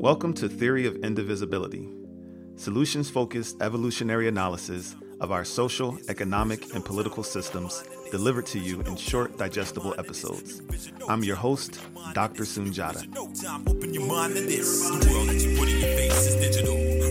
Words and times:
Welcome 0.00 0.32
to 0.34 0.48
Theory 0.48 0.86
of 0.86 0.94
Indivisibility, 0.98 1.88
solutions 2.54 3.10
focused 3.10 3.60
evolutionary 3.60 4.28
analysis 4.28 4.94
of 5.20 5.32
our 5.32 5.44
social, 5.44 5.98
economic, 6.08 6.72
and 6.72 6.84
political 6.84 7.24
systems 7.24 7.82
delivered 8.12 8.46
to 8.46 8.60
you 8.60 8.80
in 8.82 8.94
short, 8.94 9.36
digestible 9.36 9.96
episodes. 9.98 10.62
I'm 11.08 11.24
your 11.24 11.34
host, 11.34 11.80
Dr. 12.14 12.44
Sunjata. 12.44 13.08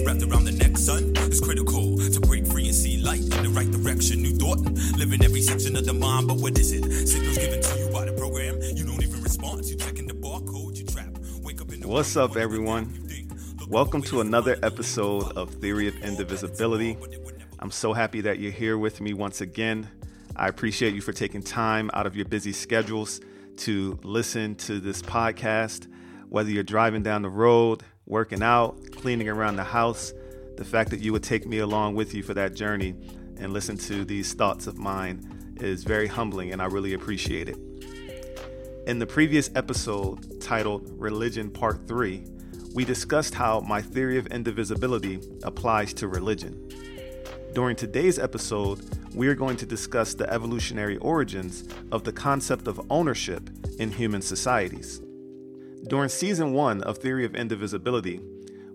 Wrapped 0.06 0.24
around 0.24 0.46
the 0.46 0.56
neck, 0.58 0.78
son, 0.78 1.14
is 1.18 1.42
critical 1.42 1.98
to 1.98 2.22
break 2.22 2.48
free 2.48 2.68
and 2.68 2.76
see 2.76 3.00
light 3.00 3.20
in 3.20 3.44
the 3.44 3.50
right 3.50 3.70
direction. 3.70 4.22
New 4.22 4.34
thought, 4.34 4.60
live 4.98 5.12
in 5.12 5.22
every 5.26 5.42
section 5.42 5.76
of 5.76 5.86
the 5.86 5.94
mind, 5.94 6.30
but 6.30 6.38
what 6.38 6.58
is 6.58 6.72
it? 6.72 6.86
Signals 7.06 7.38
given 7.38 7.62
to 7.62 7.80
you 7.80 7.87
What's 11.88 12.18
up, 12.18 12.36
everyone? 12.36 13.08
Welcome 13.70 14.02
to 14.04 14.20
another 14.20 14.58
episode 14.62 15.38
of 15.38 15.54
Theory 15.54 15.88
of 15.88 15.96
Indivisibility. 15.96 16.98
I'm 17.60 17.72
so 17.72 17.94
happy 17.94 18.20
that 18.22 18.40
you're 18.40 18.52
here 18.52 18.78
with 18.78 19.00
me 19.00 19.14
once 19.14 19.40
again. 19.40 19.88
I 20.36 20.50
appreciate 20.50 20.94
you 20.94 21.00
for 21.00 21.14
taking 21.14 21.42
time 21.42 21.90
out 21.94 22.06
of 22.06 22.14
your 22.14 22.26
busy 22.26 22.52
schedules 22.52 23.22
to 23.60 23.98
listen 24.04 24.56
to 24.56 24.82
this 24.82 25.02
podcast. 25.02 25.88
Whether 26.28 26.50
you're 26.50 26.64
driving 26.64 27.04
down 27.04 27.22
the 27.22 27.30
road, 27.30 27.84
working 28.06 28.44
out, 28.44 28.92
cleaning 28.92 29.30
around 29.30 29.56
the 29.56 29.64
house, 29.64 30.12
the 30.58 30.66
fact 30.66 30.90
that 30.90 31.00
you 31.00 31.14
would 31.14 31.24
take 31.24 31.48
me 31.48 31.60
along 31.60 31.96
with 31.96 32.14
you 32.14 32.22
for 32.22 32.34
that 32.34 32.54
journey 32.54 32.96
and 33.38 33.54
listen 33.54 33.78
to 33.78 34.04
these 34.04 34.34
thoughts 34.34 34.68
of 34.68 34.78
mine 34.78 35.56
is 35.62 35.86
very 35.86 36.08
humbling 36.08 36.52
and 36.52 36.62
I 36.62 36.66
really 36.66 36.94
appreciate 36.94 37.48
it. 37.48 37.58
In 38.88 39.00
the 39.00 39.06
previous 39.06 39.50
episode 39.54 40.40
titled 40.40 40.90
Religion 40.98 41.52
Part 41.52 41.90
3, 41.90 42.24
we 42.74 42.86
discussed 42.86 43.34
how 43.34 43.60
my 43.60 43.82
theory 43.82 44.18
of 44.18 44.28
indivisibility 44.28 45.22
applies 45.44 45.94
to 45.96 46.08
religion. 46.08 46.72
During 47.54 47.76
today's 47.76 48.18
episode, 48.18 48.80
we 49.14 49.28
are 49.28 49.36
going 49.36 49.58
to 49.58 49.66
discuss 49.66 50.14
the 50.14 50.32
evolutionary 50.32 50.96
origins 51.00 51.68
of 51.92 52.06
the 52.06 52.14
concept 52.14 52.66
of 52.66 52.80
ownership 52.90 53.50
in 53.78 53.92
human 53.92 54.22
societies. 54.22 55.02
During 55.90 56.08
season 56.08 56.54
one 56.54 56.82
of 56.84 57.00
Theory 57.00 57.26
of 57.26 57.36
Indivisibility, 57.36 58.22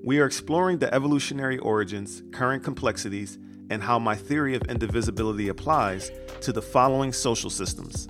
we 0.05 0.21
are 0.21 0.27
exploring 0.27 0.77
the 0.77 0.93
evolutionary 0.93 1.57
origins, 1.57 2.23
current 2.33 2.63
complexities, 2.63 3.39
and 3.71 3.83
how 3.83 3.99
my 3.99 4.17
theory 4.17 4.57
of 4.57 4.63
indivisibility 4.69 5.49
applies 5.49 6.11
to 6.43 6.53
the 6.53 6.61
following 6.61 7.15
social 7.15 7.49
systems 7.49 8.09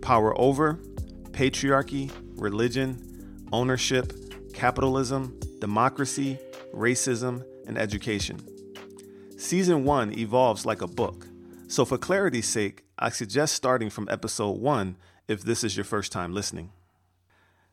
power 0.00 0.38
over, 0.40 0.78
patriarchy, 1.38 2.10
religion, 2.34 3.46
ownership, 3.52 4.12
capitalism, 4.52 5.38
democracy, 5.60 6.36
racism, 6.74 7.44
and 7.68 7.78
education. 7.78 8.36
Season 9.38 9.84
1 9.84 10.18
evolves 10.18 10.66
like 10.66 10.82
a 10.82 10.88
book, 10.88 11.28
so 11.68 11.84
for 11.84 11.96
clarity's 11.96 12.48
sake, 12.48 12.82
I 12.98 13.10
suggest 13.10 13.54
starting 13.54 13.88
from 13.88 14.08
episode 14.10 14.58
1 14.58 14.96
if 15.28 15.42
this 15.42 15.62
is 15.62 15.76
your 15.76 15.84
first 15.84 16.10
time 16.10 16.34
listening. 16.34 16.72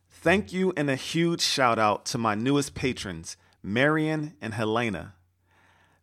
Thank 0.08 0.52
you 0.52 0.72
and 0.76 0.88
a 0.88 0.94
huge 0.94 1.40
shout 1.40 1.80
out 1.80 2.04
to 2.06 2.18
my 2.18 2.36
newest 2.36 2.76
patrons, 2.76 3.36
Marion 3.64 4.34
and 4.40 4.54
Helena. 4.54 5.14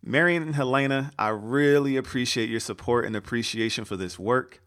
Marion 0.04 0.44
and 0.44 0.56
Helena, 0.56 1.14
I 1.18 1.30
really 1.30 1.96
appreciate 1.96 2.50
your 2.50 2.60
support 2.60 3.06
and 3.06 3.16
appreciation 3.16 3.86
for 3.86 3.96
this 3.96 4.20
work. 4.20 4.63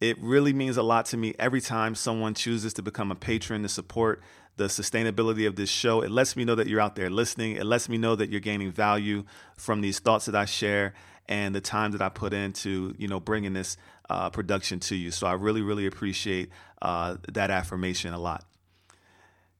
It 0.00 0.20
really 0.20 0.52
means 0.52 0.76
a 0.76 0.82
lot 0.82 1.06
to 1.06 1.16
me 1.16 1.34
every 1.38 1.60
time 1.60 1.94
someone 1.94 2.34
chooses 2.34 2.74
to 2.74 2.82
become 2.82 3.10
a 3.10 3.14
patron 3.14 3.62
to 3.62 3.68
support 3.68 4.22
the 4.56 4.64
sustainability 4.64 5.46
of 5.46 5.56
this 5.56 5.70
show. 5.70 6.02
It 6.02 6.10
lets 6.10 6.36
me 6.36 6.44
know 6.44 6.54
that 6.54 6.66
you're 6.66 6.80
out 6.80 6.96
there 6.96 7.10
listening. 7.10 7.56
It 7.56 7.64
lets 7.64 7.88
me 7.88 7.98
know 7.98 8.14
that 8.16 8.30
you're 8.30 8.40
gaining 8.40 8.72
value 8.72 9.24
from 9.56 9.80
these 9.80 9.98
thoughts 9.98 10.26
that 10.26 10.34
I 10.34 10.44
share 10.44 10.94
and 11.28 11.54
the 11.54 11.60
time 11.60 11.92
that 11.92 12.02
I 12.02 12.08
put 12.08 12.32
into, 12.32 12.94
you 12.98 13.08
know, 13.08 13.20
bringing 13.20 13.52
this 13.52 13.76
uh, 14.08 14.30
production 14.30 14.80
to 14.80 14.96
you. 14.96 15.10
So 15.10 15.26
I 15.26 15.32
really, 15.32 15.62
really 15.62 15.86
appreciate 15.86 16.50
uh, 16.80 17.16
that 17.32 17.50
affirmation 17.50 18.14
a 18.14 18.18
lot. 18.18 18.44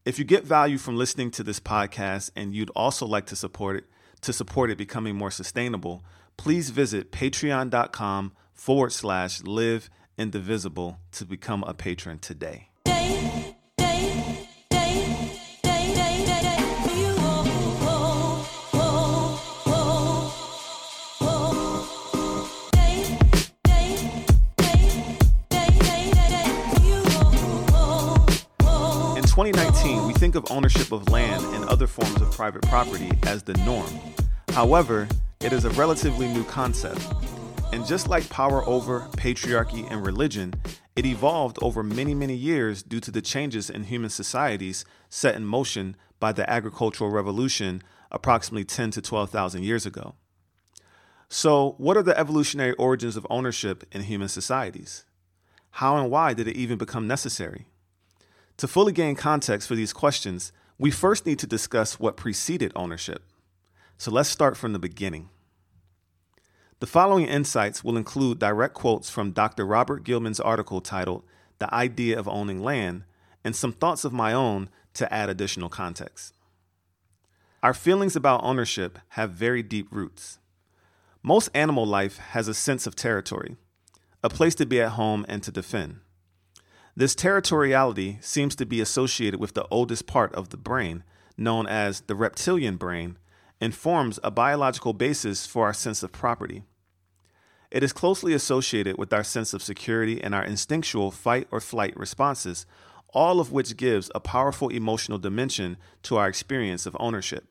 If 0.05 0.19
you 0.19 0.25
get 0.25 0.45
value 0.45 0.79
from 0.79 0.97
listening 0.97 1.33
to 1.33 1.43
this 1.43 1.59
podcast 1.59 2.31
and 2.37 2.55
you'd 2.55 2.71
also 2.77 3.07
like 3.07 3.27
to 3.27 3.37
support 3.37 3.77
it, 3.77 3.85
to 4.21 4.33
support 4.33 4.71
it 4.71 4.79
becoming 4.79 5.17
more 5.17 5.31
sustainable, 5.31 6.05
please 6.37 6.71
visit 6.71 7.11
patreon.com 7.11 8.33
forward 8.55 8.93
slash 8.93 9.43
live 9.43 9.91
indivisible 10.19 10.99
to 11.13 11.25
become 11.25 11.63
a 11.65 11.75
patron 11.75 12.19
today. 12.19 12.69
In 29.17 29.23
2019, 29.23 30.07
we 30.07 30.15
think 30.15 30.35
of 30.35 30.51
ownership 30.51 30.93
of 30.93 31.11
land 31.11 31.45
and 31.55 31.65
other 31.67 31.87
forms 31.87 32.21
of 32.23 32.31
private 32.33 32.63
property 32.63 33.11
as 33.25 33.43
the 33.43 33.55
norm. 33.65 33.91
However, 34.49 35.07
it 35.41 35.53
is 35.53 35.67
a 35.67 35.71
relatively 35.71 36.27
new 36.29 36.45
concept 36.45 37.07
and 37.73 37.87
just 37.87 38.09
like 38.09 38.29
power 38.31 38.67
over 38.69 39.01
patriarchy 39.17 39.87
and 39.91 40.05
religion, 40.05 40.55
it 40.95 41.05
evolved 41.05 41.59
over 41.61 41.83
many, 41.83 42.15
many 42.15 42.35
years 42.35 42.83
due 42.83 43.01
to 43.01 43.11
the 43.11 43.21
changes 43.21 43.69
in 43.69 43.85
human 43.85 44.11
societies 44.11 44.85
set 45.09 45.35
in 45.35 45.45
motion 45.45 45.97
by 46.19 46.33
the 46.33 46.49
agricultural 46.49 47.11
revolution 47.11 47.83
approximately 48.11 48.65
10 48.65 48.93
to 48.93 49.03
12,000 49.03 49.63
years 49.63 49.85
ago. 49.85 50.15
So, 51.29 51.75
what 51.79 51.97
are 51.97 52.03
the 52.03 52.19
evolutionary 52.19 52.73
origins 52.75 53.17
of 53.17 53.27
ownership 53.29 53.85
in 53.91 54.03
human 54.03 54.29
societies? 54.29 55.05
How 55.73 55.97
and 55.97 56.11
why 56.11 56.35
did 56.35 56.47
it 56.47 56.57
even 56.57 56.79
become 56.79 57.09
necessary? 57.09 57.67
To 58.59 58.69
fully 58.69 58.93
gain 58.93 59.17
context 59.17 59.67
for 59.67 59.75
these 59.75 59.93
questions, 59.93 60.53
we 60.79 60.91
first 60.91 61.27
need 61.27 61.39
to 61.41 61.47
discuss 61.47 61.99
what 61.99 62.17
preceded 62.17 62.73
ownership. 62.77 63.25
So, 63.99 64.13
let's 64.13 64.29
start 64.29 64.57
from 64.57 64.73
the 64.73 64.79
beginning. 64.79 65.31
The 66.79 66.87
following 66.87 67.25
insights 67.25 67.83
will 67.83 67.97
include 67.97 68.39
direct 68.39 68.75
quotes 68.75 69.09
from 69.09 69.31
Dr. 69.31 69.65
Robert 69.65 70.05
Gilman's 70.05 70.41
article 70.41 70.83
titled 70.83 71.25
The 71.59 71.73
Idea 71.73 72.19
of 72.19 72.29
Owning 72.29 72.63
Land 72.63 73.05
and 73.43 73.57
some 73.57 73.73
thoughts 73.73 74.05
of 74.05 74.13
my 74.13 74.35
own 74.35 74.69
to 74.93 75.11
add 75.11 75.31
additional 75.31 75.71
context. 75.71 76.35
Our 77.63 77.73
feelings 77.73 78.15
about 78.15 78.45
ownership 78.45 78.99
have 79.11 79.31
very 79.31 79.63
deep 79.63 79.89
roots. 79.91 80.39
Most 81.23 81.49
animal 81.55 81.87
life 81.87 82.19
has 82.19 82.47
a 82.47 82.53
sense 82.53 82.87
of 82.87 82.95
territory, 82.95 83.57
a 84.23 84.29
place 84.29 84.55
to 84.57 84.67
be 84.67 84.79
at 84.83 84.93
home 84.93 85.25
and 85.31 85.43
to 85.45 85.51
defend. 85.51 86.01
This 86.95 87.15
territoriality 87.15 88.23
seems 88.23 88.55
to 88.57 88.67
be 88.67 88.83
associated 88.83 89.41
with 89.41 89.55
the 89.55 89.67
oldest 89.71 90.07
part 90.07 90.35
of 90.35 90.51
the 90.51 90.59
brain, 90.59 91.05
known 91.39 91.67
as 91.67 92.03
the 92.03 92.15
reptilian 92.15 92.77
brain, 92.77 93.17
and 93.61 93.75
forms 93.75 94.19
a 94.23 94.31
biological 94.31 94.93
basis 94.93 95.47
for 95.47 95.67
our 95.67 95.73
sense 95.73 96.03
of 96.03 96.13
property. 96.13 96.63
It 97.71 97.83
is 97.83 97.93
closely 97.93 98.33
associated 98.33 98.97
with 98.97 99.13
our 99.13 99.25
sense 99.25 99.53
of 99.53 99.63
security 99.63 100.23
and 100.23 100.35
our 100.35 100.45
instinctual 100.45 101.11
fight 101.11 101.49
or 101.51 101.61
flight 101.61 101.97
responses, 101.97 102.67
all 103.11 103.41
of 103.41 103.51
which 103.51 103.77
gives 103.77 104.11
a 104.15 104.21
powerful 104.21 104.69
emotional 104.69 105.19
dimension 105.19 105.77
to 106.03 106.17
our 106.17 106.29
experience 106.29 106.87
of 106.87 106.97
ownership. 107.01 107.45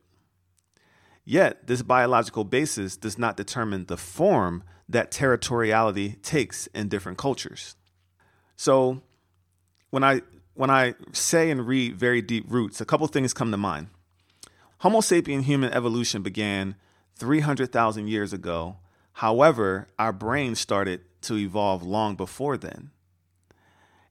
Yet, 1.24 1.66
this 1.66 1.82
biological 1.82 2.44
basis 2.44 2.96
does 2.96 3.18
not 3.18 3.36
determine 3.36 3.86
the 3.86 3.96
form 3.96 4.62
that 4.88 5.10
territoriality 5.10 6.22
takes 6.22 6.68
in 6.68 6.88
different 6.88 7.18
cultures. 7.18 7.74
So, 8.56 9.02
when 9.90 10.04
I 10.04 10.22
when 10.54 10.70
I 10.70 10.94
say 11.12 11.50
and 11.50 11.66
read 11.66 11.96
very 11.96 12.22
deep 12.22 12.46
roots, 12.48 12.80
a 12.80 12.86
couple 12.86 13.06
things 13.08 13.34
come 13.34 13.50
to 13.50 13.56
mind. 13.56 13.88
Homo 14.80 15.00
sapien 15.00 15.42
human 15.42 15.72
evolution 15.72 16.22
began 16.22 16.76
300,000 17.16 18.08
years 18.08 18.32
ago. 18.32 18.76
However, 19.14 19.88
our 19.98 20.12
brains 20.12 20.60
started 20.60 21.00
to 21.22 21.36
evolve 21.36 21.82
long 21.82 22.14
before 22.14 22.58
then. 22.58 22.90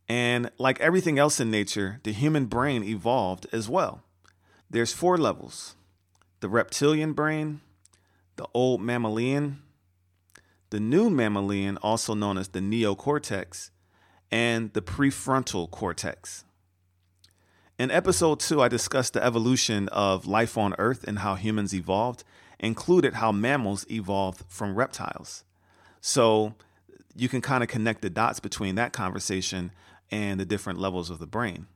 And 0.08 0.52
like 0.58 0.80
everything 0.80 1.20
else 1.20 1.40
in 1.40 1.52
nature, 1.52 2.00
the 2.04 2.12
human 2.12 2.46
brain 2.46 2.84
evolved 2.84 3.46
as 3.52 3.70
well. 3.70 4.02
There's 4.70 4.92
four 4.94 5.18
levels 5.18 5.76
the 6.40 6.50
reptilian 6.50 7.14
brain, 7.14 7.62
the 8.36 8.48
old 8.54 8.82
mammalian, 8.82 9.62
the 10.70 10.80
new 10.80 11.10
mammalian, 11.10 11.78
also 11.78 12.14
known 12.14 12.38
as 12.38 12.50
the 12.50 12.60
neocortex, 12.60 13.70
and 14.32 14.74
the 14.74 14.82
prefrontal 14.82 15.70
cortex. 15.70 16.44
In 17.78 17.92
episode 17.92 18.40
two, 18.40 18.62
I 18.62 18.70
discussed 18.70 19.14
the 19.14 19.24
evolution 19.24 19.90
of 19.90 20.26
life 20.26 20.58
on 20.58 20.76
Earth 20.78 21.04
and 21.06 21.20
how 21.20 21.36
humans 21.36 21.76
evolved, 21.76 22.24
included 22.58 23.16
how 23.16 23.34
mammals 23.34 23.86
evolved 23.92 24.44
from 24.48 24.76
reptiles. 24.76 25.44
So 26.00 26.56
you 27.14 27.28
can 27.28 27.42
kind 27.42 27.64
of 27.64 27.70
connect 27.70 28.02
the 28.02 28.10
dots 28.10 28.40
between 28.40 28.76
that 28.76 28.94
conversation 28.94 29.72
and 30.10 30.40
the 30.40 30.46
different 30.46 30.80
levels 30.80 31.10
of 31.10 31.20
the 31.20 31.28
brain. 31.28 31.68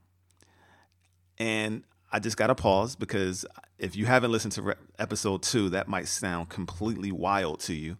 And 1.36 1.84
I 2.10 2.18
just 2.18 2.38
got 2.38 2.46
to 2.46 2.54
pause 2.54 2.96
because 2.96 3.44
if 3.78 3.94
you 3.94 4.06
haven't 4.06 4.32
listened 4.32 4.52
to 4.52 4.62
re- 4.62 4.74
episode 4.98 5.42
two, 5.42 5.68
that 5.68 5.86
might 5.86 6.08
sound 6.08 6.48
completely 6.48 7.12
wild 7.12 7.60
to 7.60 7.74
you. 7.74 7.98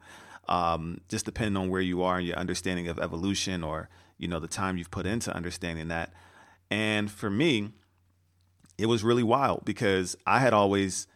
Um, 0.49 1.03
just 1.11 1.27
depending 1.27 1.59
on 1.59 1.69
where 1.69 1.83
you 1.83 2.03
are 2.03 2.17
and 2.17 2.27
your 2.27 2.37
understanding 2.37 2.89
of 2.89 2.99
evolution 2.99 3.63
or, 3.63 3.91
you 4.17 4.27
know, 4.27 4.41
the 4.41 4.49
time 4.49 4.79
you've 4.79 4.91
put 4.91 5.05
into 5.05 5.35
understanding 5.37 5.89
that. 5.89 6.15
And 6.71 7.11
for 7.11 7.29
me, 7.29 7.73
it 8.81 8.87
was 8.87 9.05
really 9.05 9.23
wild 9.23 9.65
because 9.65 10.17
I 10.27 10.39
had 10.39 10.55
always 10.55 11.07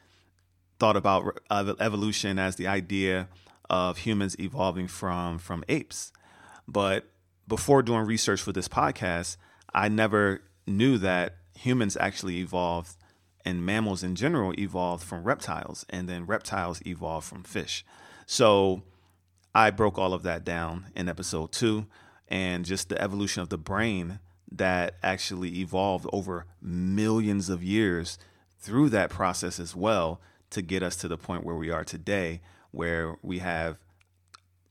thought 0.79 0.97
about 0.97 1.41
evolution 1.51 2.39
as 2.39 2.57
the 2.57 2.67
idea 2.67 3.29
of 3.71 3.99
humans 3.99 4.37
evolving 4.39 4.87
from 4.87 5.39
from 5.39 5.65
apes. 5.69 6.13
But 6.69 7.09
before 7.49 7.83
doing 7.83 8.07
research 8.07 8.43
for 8.43 8.53
this 8.53 8.69
podcast, 8.69 9.37
I 9.73 9.89
never 9.89 10.43
knew 10.67 10.99
that 10.99 11.37
humans 11.59 11.97
actually 11.99 12.39
evolved 12.39 12.97
and 13.45 13.65
mammals 13.65 14.03
in 14.03 14.15
general 14.15 14.53
evolved 14.59 15.05
from 15.05 15.25
reptiles 15.25 15.85
and 15.89 16.09
then 16.09 16.27
reptiles 16.27 16.83
evolved 16.87 17.27
from 17.27 17.43
fish. 17.43 17.85
So 18.27 18.83
I 19.55 19.71
broke 19.71 19.99
all 19.99 20.13
of 20.13 20.23
that 20.23 20.45
down 20.45 20.87
in 20.97 21.09
episode 21.09 21.53
2 21.53 21.87
and 22.29 22.65
just 22.65 22.89
the 22.89 23.01
evolution 23.01 23.43
of 23.43 23.51
the 23.51 23.59
brain 23.59 24.19
that 24.57 24.95
actually 25.03 25.59
evolved 25.59 26.07
over 26.13 26.47
millions 26.63 27.49
of 27.49 27.63
years 27.63 28.19
through 28.59 28.89
that 28.89 29.11
process 29.11 29.59
as 29.59 29.75
well 29.75 30.21
to 30.51 30.63
get 30.63 30.83
us 30.83 30.97
to 30.97 31.09
the 31.09 31.19
point 31.19 31.45
where 31.45 31.57
we 31.57 31.71
are 31.71 31.85
today 31.85 32.41
where 32.71 33.17
we 33.23 33.39
have 33.39 33.79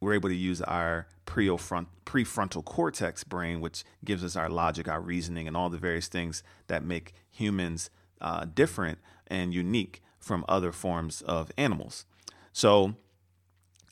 we're 0.01 0.13
able 0.13 0.27
to 0.27 0.35
use 0.35 0.61
our 0.61 1.07
prefrontal 1.25 2.65
cortex 2.65 3.23
brain, 3.23 3.61
which 3.61 3.85
gives 4.03 4.21
us 4.21 4.35
our 4.35 4.49
logic, 4.49 4.87
our 4.89 4.99
reasoning, 4.99 5.47
and 5.47 5.55
all 5.55 5.69
the 5.69 5.77
various 5.77 6.09
things 6.09 6.43
that 6.67 6.83
make 6.83 7.13
humans 7.31 7.89
uh, 8.19 8.45
different 8.53 8.99
and 9.27 9.53
unique 9.53 10.01
from 10.19 10.43
other 10.49 10.73
forms 10.73 11.21
of 11.21 11.51
animals. 11.57 12.05
So, 12.51 12.95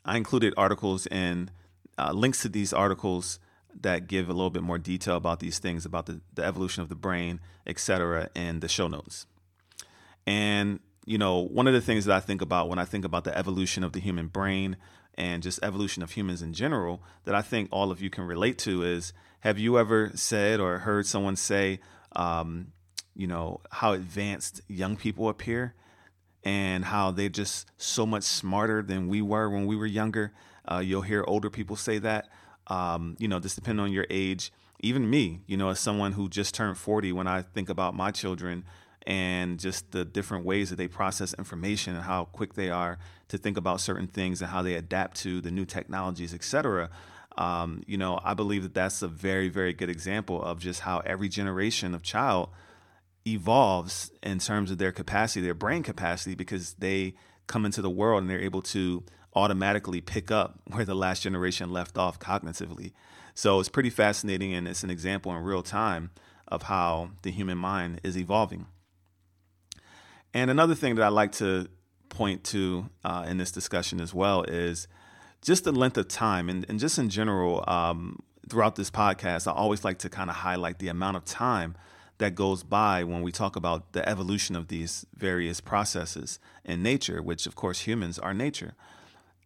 I 0.04 0.18
included 0.18 0.52
articles 0.56 1.06
and 1.06 1.50
uh, 1.96 2.12
links 2.12 2.42
to 2.42 2.50
these 2.50 2.74
articles 2.74 3.38
that 3.80 4.06
give 4.06 4.28
a 4.28 4.32
little 4.32 4.50
bit 4.50 4.62
more 4.62 4.78
detail 4.78 5.16
about 5.16 5.40
these 5.40 5.58
things, 5.58 5.84
about 5.84 6.06
the, 6.06 6.20
the 6.34 6.44
evolution 6.44 6.82
of 6.82 6.88
the 6.88 6.94
brain, 6.94 7.40
etc., 7.66 8.28
in 8.34 8.60
the 8.60 8.68
show 8.68 8.88
notes. 8.88 9.26
And 10.26 10.80
you 11.04 11.18
know, 11.18 11.38
one 11.38 11.66
of 11.66 11.74
the 11.74 11.80
things 11.80 12.04
that 12.04 12.16
I 12.16 12.20
think 12.20 12.42
about 12.42 12.68
when 12.68 12.78
I 12.78 12.84
think 12.84 13.04
about 13.04 13.24
the 13.24 13.36
evolution 13.36 13.82
of 13.82 13.92
the 13.92 14.00
human 14.00 14.28
brain 14.28 14.76
and 15.14 15.42
just 15.42 15.58
evolution 15.62 16.02
of 16.02 16.12
humans 16.12 16.42
in 16.42 16.52
general 16.52 17.02
that 17.24 17.34
I 17.34 17.42
think 17.42 17.68
all 17.70 17.90
of 17.90 18.00
you 18.00 18.08
can 18.08 18.24
relate 18.24 18.58
to 18.58 18.82
is 18.82 19.12
have 19.40 19.58
you 19.58 19.78
ever 19.78 20.12
said 20.14 20.60
or 20.60 20.78
heard 20.78 21.06
someone 21.06 21.36
say, 21.36 21.80
um, 22.14 22.68
you 23.14 23.26
know, 23.26 23.60
how 23.70 23.92
advanced 23.92 24.60
young 24.68 24.96
people 24.96 25.28
appear 25.28 25.74
and 26.44 26.84
how 26.84 27.10
they're 27.10 27.28
just 27.28 27.70
so 27.76 28.06
much 28.06 28.22
smarter 28.22 28.82
than 28.82 29.08
we 29.08 29.20
were 29.20 29.50
when 29.50 29.66
we 29.66 29.76
were 29.76 29.86
younger? 29.86 30.32
Uh, 30.70 30.78
you'll 30.78 31.02
hear 31.02 31.24
older 31.26 31.50
people 31.50 31.74
say 31.74 31.98
that. 31.98 32.28
Um, 32.68 33.16
you 33.18 33.28
know, 33.28 33.40
just 33.40 33.56
depending 33.56 33.84
on 33.84 33.92
your 33.92 34.06
age. 34.10 34.52
Even 34.80 35.08
me, 35.08 35.42
you 35.46 35.56
know, 35.56 35.68
as 35.68 35.78
someone 35.78 36.12
who 36.12 36.28
just 36.28 36.54
turned 36.54 36.76
40, 36.76 37.12
when 37.12 37.28
I 37.28 37.42
think 37.42 37.68
about 37.68 37.94
my 37.94 38.10
children, 38.10 38.64
and 39.06 39.58
just 39.58 39.90
the 39.92 40.04
different 40.04 40.44
ways 40.44 40.70
that 40.70 40.76
they 40.76 40.88
process 40.88 41.34
information 41.34 41.94
and 41.94 42.04
how 42.04 42.26
quick 42.26 42.54
they 42.54 42.70
are 42.70 42.98
to 43.28 43.38
think 43.38 43.56
about 43.56 43.80
certain 43.80 44.06
things 44.06 44.40
and 44.40 44.50
how 44.50 44.62
they 44.62 44.74
adapt 44.74 45.16
to 45.18 45.40
the 45.40 45.50
new 45.50 45.64
technologies, 45.64 46.34
et 46.34 46.44
cetera. 46.44 46.90
Um, 47.36 47.82
you 47.86 47.96
know, 47.96 48.20
I 48.22 48.34
believe 48.34 48.62
that 48.62 48.74
that's 48.74 49.02
a 49.02 49.08
very, 49.08 49.48
very 49.48 49.72
good 49.72 49.88
example 49.88 50.42
of 50.42 50.60
just 50.60 50.80
how 50.80 50.98
every 51.00 51.28
generation 51.28 51.94
of 51.94 52.02
child 52.02 52.50
evolves 53.26 54.10
in 54.22 54.38
terms 54.38 54.70
of 54.70 54.78
their 54.78 54.92
capacity, 54.92 55.40
their 55.40 55.54
brain 55.54 55.82
capacity, 55.82 56.34
because 56.34 56.74
they 56.74 57.14
come 57.46 57.64
into 57.64 57.82
the 57.82 57.90
world 57.90 58.22
and 58.22 58.30
they're 58.30 58.40
able 58.40 58.62
to 58.62 59.02
automatically 59.34 60.00
pick 60.00 60.30
up 60.30 60.60
where 60.70 60.84
the 60.84 60.94
last 60.94 61.22
generation 61.22 61.70
left 61.70 61.98
off 61.98 62.18
cognitively. 62.18 62.92
So 63.34 63.60
it's 63.60 63.68
pretty 63.68 63.90
fascinating 63.90 64.52
and 64.52 64.68
it's 64.68 64.82
an 64.82 64.90
example 64.90 65.34
in 65.34 65.42
real 65.42 65.62
time 65.62 66.10
of 66.48 66.64
how 66.64 67.10
the 67.22 67.30
human 67.30 67.56
mind 67.56 68.00
is 68.02 68.18
evolving. 68.18 68.66
And 70.34 70.50
another 70.50 70.74
thing 70.74 70.96
that 70.96 71.02
I 71.02 71.08
like 71.08 71.32
to 71.32 71.68
point 72.12 72.44
to 72.44 72.88
uh, 73.04 73.24
in 73.26 73.38
this 73.38 73.50
discussion 73.50 74.00
as 74.00 74.14
well 74.14 74.42
is 74.42 74.86
just 75.40 75.64
the 75.64 75.72
length 75.72 75.96
of 75.96 76.08
time 76.08 76.48
and, 76.48 76.64
and 76.68 76.78
just 76.78 76.98
in 76.98 77.08
general 77.08 77.64
um, 77.66 78.22
throughout 78.48 78.76
this 78.76 78.90
podcast 78.90 79.50
i 79.50 79.52
always 79.52 79.82
like 79.84 79.98
to 79.98 80.08
kind 80.08 80.28
of 80.28 80.36
highlight 80.36 80.78
the 80.78 80.88
amount 80.88 81.16
of 81.16 81.24
time 81.24 81.74
that 82.18 82.34
goes 82.34 82.62
by 82.62 83.02
when 83.02 83.22
we 83.22 83.32
talk 83.32 83.56
about 83.56 83.92
the 83.92 84.06
evolution 84.06 84.54
of 84.54 84.68
these 84.68 85.06
various 85.16 85.60
processes 85.60 86.38
in 86.64 86.82
nature 86.82 87.22
which 87.22 87.46
of 87.46 87.54
course 87.54 87.80
humans 87.80 88.18
are 88.18 88.34
nature 88.34 88.74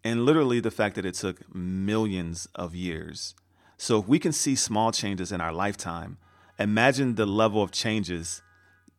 and 0.06 0.24
literally 0.24 0.60
the 0.60 0.70
fact 0.70 0.94
that 0.96 1.04
it 1.04 1.14
took 1.14 1.36
millions 1.54 2.48
of 2.54 2.74
years 2.74 3.34
so 3.76 3.98
if 4.00 4.06
we 4.08 4.18
can 4.18 4.32
see 4.32 4.54
small 4.54 4.90
changes 4.92 5.32
in 5.32 5.40
our 5.40 5.52
lifetime 5.52 6.18
imagine 6.58 7.14
the 7.14 7.26
level 7.26 7.62
of 7.62 7.70
changes 7.70 8.42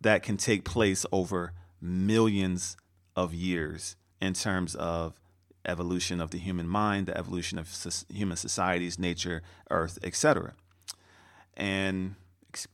that 0.01 0.23
can 0.23 0.37
take 0.37 0.63
place 0.63 1.05
over 1.11 1.53
millions 1.81 2.77
of 3.15 3.33
years 3.33 3.95
in 4.21 4.33
terms 4.33 4.75
of 4.75 5.19
evolution 5.65 6.21
of 6.21 6.31
the 6.31 6.37
human 6.37 6.67
mind, 6.67 7.07
the 7.07 7.17
evolution 7.17 7.59
of 7.59 7.69
human 8.09 8.37
societies, 8.37 8.97
nature, 8.97 9.41
earth, 9.69 9.99
etc. 10.03 10.53
And 11.55 12.15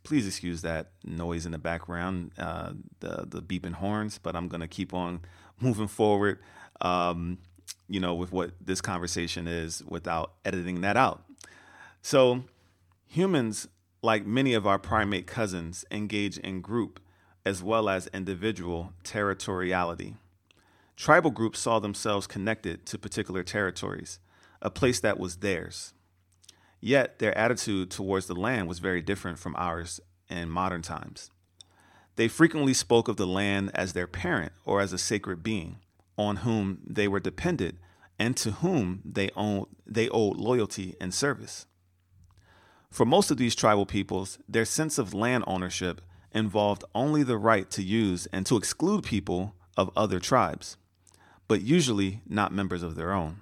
please 0.04 0.28
excuse 0.28 0.62
that 0.62 0.92
noise 1.04 1.46
in 1.46 1.52
the 1.52 1.58
background, 1.58 2.32
uh, 2.38 2.74
the 3.00 3.26
the 3.28 3.42
beeping 3.42 3.74
horns, 3.74 4.20
but 4.20 4.36
I'm 4.36 4.48
going 4.48 4.62
to 4.62 4.68
keep 4.68 4.94
on 4.94 5.22
moving 5.60 5.88
forward. 5.88 6.40
Um, 6.82 7.40
you 7.88 8.00
know, 8.00 8.14
with 8.14 8.32
what 8.32 8.52
this 8.60 8.82
conversation 8.82 9.48
is, 9.48 9.84
without 9.88 10.34
editing 10.46 10.82
that 10.82 10.98
out. 10.98 11.24
So, 12.02 12.44
humans, 13.08 13.68
like 14.02 14.26
many 14.26 14.54
of 14.54 14.68
our 14.68 14.80
primate 14.80 15.28
cousins, 15.28 15.86
engage 15.92 16.38
in 16.38 16.62
group 16.62 17.00
as 17.46 17.62
well 17.62 17.90
as 17.90 18.08
individual 18.08 18.94
territoriality. 19.04 20.16
Tribal 20.96 21.32
groups 21.32 21.60
saw 21.60 21.80
themselves 21.80 22.28
connected 22.28 22.86
to 22.86 22.98
particular 22.98 23.44
territories, 23.44 24.20
a 24.62 24.70
place 24.70 25.00
that 25.00 25.20
was 25.20 25.38
theirs. 25.38 25.94
Yet 26.80 27.20
their 27.20 27.38
attitude 27.38 27.92
towards 27.92 28.28
the 28.28 28.36
land 28.36 28.68
was 28.68 28.80
very 28.80 29.02
different 29.02 29.40
from 29.40 29.56
ours 29.58 30.00
in 30.30 30.50
modern 30.50 30.82
times. 30.82 31.32
They 32.16 32.28
frequently 32.28 32.74
spoke 32.74 33.08
of 33.08 33.18
the 33.18 33.26
land 33.26 33.72
as 33.74 33.94
their 33.94 34.08
parent 34.08 34.52
or 34.66 34.82
as 34.82 34.94
a 34.94 34.98
sacred 34.98 35.44
being 35.44 35.78
on 36.18 36.38
whom 36.38 36.80
they 36.86 37.08
were 37.08 37.20
dependent 37.20 37.78
and 38.20 38.38
to 38.38 38.52
whom 38.52 39.02
they, 39.04 39.30
owned, 39.36 39.68
they 39.86 40.10
owed 40.10 40.38
loyalty 40.38 40.96
and 41.02 41.14
service. 41.14 41.66
For 42.92 43.06
most 43.06 43.32
of 43.32 43.38
these 43.38 43.56
tribal 43.56 43.86
peoples, 43.86 44.38
their 44.48 44.66
sense 44.66 44.98
of 44.98 45.14
land 45.14 45.44
ownership 45.48 46.02
involved 46.32 46.84
only 46.94 47.24
the 47.24 47.38
right 47.38 47.70
to 47.72 47.84
use 47.84 48.28
and 48.28 48.46
to 48.46 48.58
exclude 48.58 49.04
people 49.04 49.56
of 49.76 49.92
other 49.96 50.20
tribes, 50.20 50.78
but 51.48 51.62
usually 51.62 52.22
not 52.28 52.52
members 52.52 52.84
of 52.84 52.96
their 52.96 53.12
own. 53.12 53.42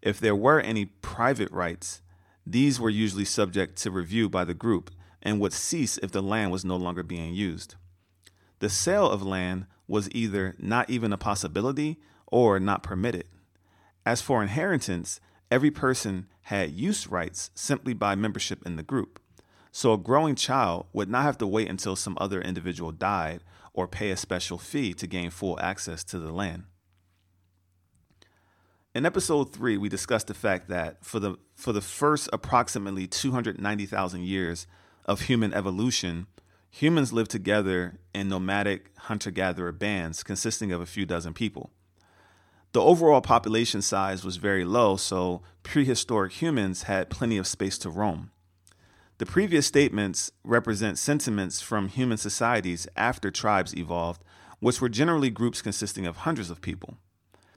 If 0.00 0.20
there 0.20 0.34
were 0.34 0.60
any 0.60 0.86
private 0.86 1.50
rights, 1.50 2.00
these 2.46 2.78
were 2.78 2.90
usually 2.90 3.24
subject 3.24 3.76
to 3.82 3.90
review 3.90 4.28
by 4.28 4.44
the 4.44 4.54
group 4.54 4.90
and 5.22 5.40
would 5.40 5.52
cease 5.52 5.98
if 5.98 6.12
the 6.12 6.22
land 6.22 6.52
was 6.52 6.64
no 6.64 6.76
longer 6.76 7.02
being 7.02 7.34
used. 7.34 7.74
The 8.60 8.70
sale 8.70 9.10
of 9.10 9.22
land 9.22 9.66
was 9.88 10.08
either 10.12 10.54
not 10.58 10.90
even 10.90 11.12
a 11.12 11.18
possibility 11.18 11.98
or 12.26 12.58
not 12.58 12.82
permitted. 12.82 13.24
As 14.04 14.20
for 14.20 14.42
inheritance, 14.42 15.20
every 15.50 15.70
person 15.70 16.26
had 16.42 16.70
use 16.70 17.08
rights 17.08 17.50
simply 17.54 17.94
by 17.94 18.14
membership 18.14 18.64
in 18.64 18.76
the 18.76 18.82
group. 18.82 19.20
So 19.72 19.92
a 19.92 19.98
growing 19.98 20.36
child 20.36 20.86
would 20.92 21.10
not 21.10 21.24
have 21.24 21.38
to 21.38 21.46
wait 21.46 21.68
until 21.68 21.96
some 21.96 22.16
other 22.20 22.40
individual 22.40 22.92
died 22.92 23.42
or 23.74 23.86
pay 23.86 24.10
a 24.10 24.16
special 24.16 24.58
fee 24.58 24.94
to 24.94 25.06
gain 25.06 25.30
full 25.30 25.60
access 25.60 26.02
to 26.04 26.18
the 26.18 26.32
land. 26.32 26.64
In 28.94 29.04
episode 29.04 29.52
3, 29.52 29.76
we 29.76 29.90
discussed 29.90 30.28
the 30.28 30.34
fact 30.34 30.68
that 30.68 31.04
for 31.04 31.20
the 31.20 31.36
for 31.54 31.74
the 31.74 31.82
first 31.82 32.30
approximately 32.32 33.06
290,000 33.06 34.22
years 34.22 34.66
of 35.04 35.22
human 35.22 35.52
evolution, 35.52 36.26
humans 36.76 37.10
lived 37.10 37.30
together 37.30 37.98
in 38.14 38.28
nomadic 38.28 38.90
hunter-gatherer 38.98 39.72
bands 39.72 40.22
consisting 40.22 40.72
of 40.72 40.80
a 40.82 40.86
few 40.86 41.06
dozen 41.06 41.32
people. 41.32 41.70
The 42.72 42.82
overall 42.82 43.22
population 43.22 43.80
size 43.80 44.26
was 44.26 44.36
very 44.36 44.62
low, 44.62 44.96
so 44.96 45.40
prehistoric 45.62 46.32
humans 46.32 46.82
had 46.82 47.08
plenty 47.08 47.38
of 47.38 47.46
space 47.46 47.78
to 47.78 47.88
roam. 47.88 48.30
The 49.16 49.24
previous 49.24 49.66
statements 49.66 50.30
represent 50.44 50.98
sentiments 50.98 51.62
from 51.62 51.88
human 51.88 52.18
societies 52.18 52.86
after 52.94 53.30
tribes 53.30 53.74
evolved, 53.74 54.22
which 54.60 54.78
were 54.78 54.90
generally 54.90 55.30
groups 55.30 55.62
consisting 55.62 56.06
of 56.06 56.18
hundreds 56.18 56.50
of 56.50 56.60
people. 56.60 56.98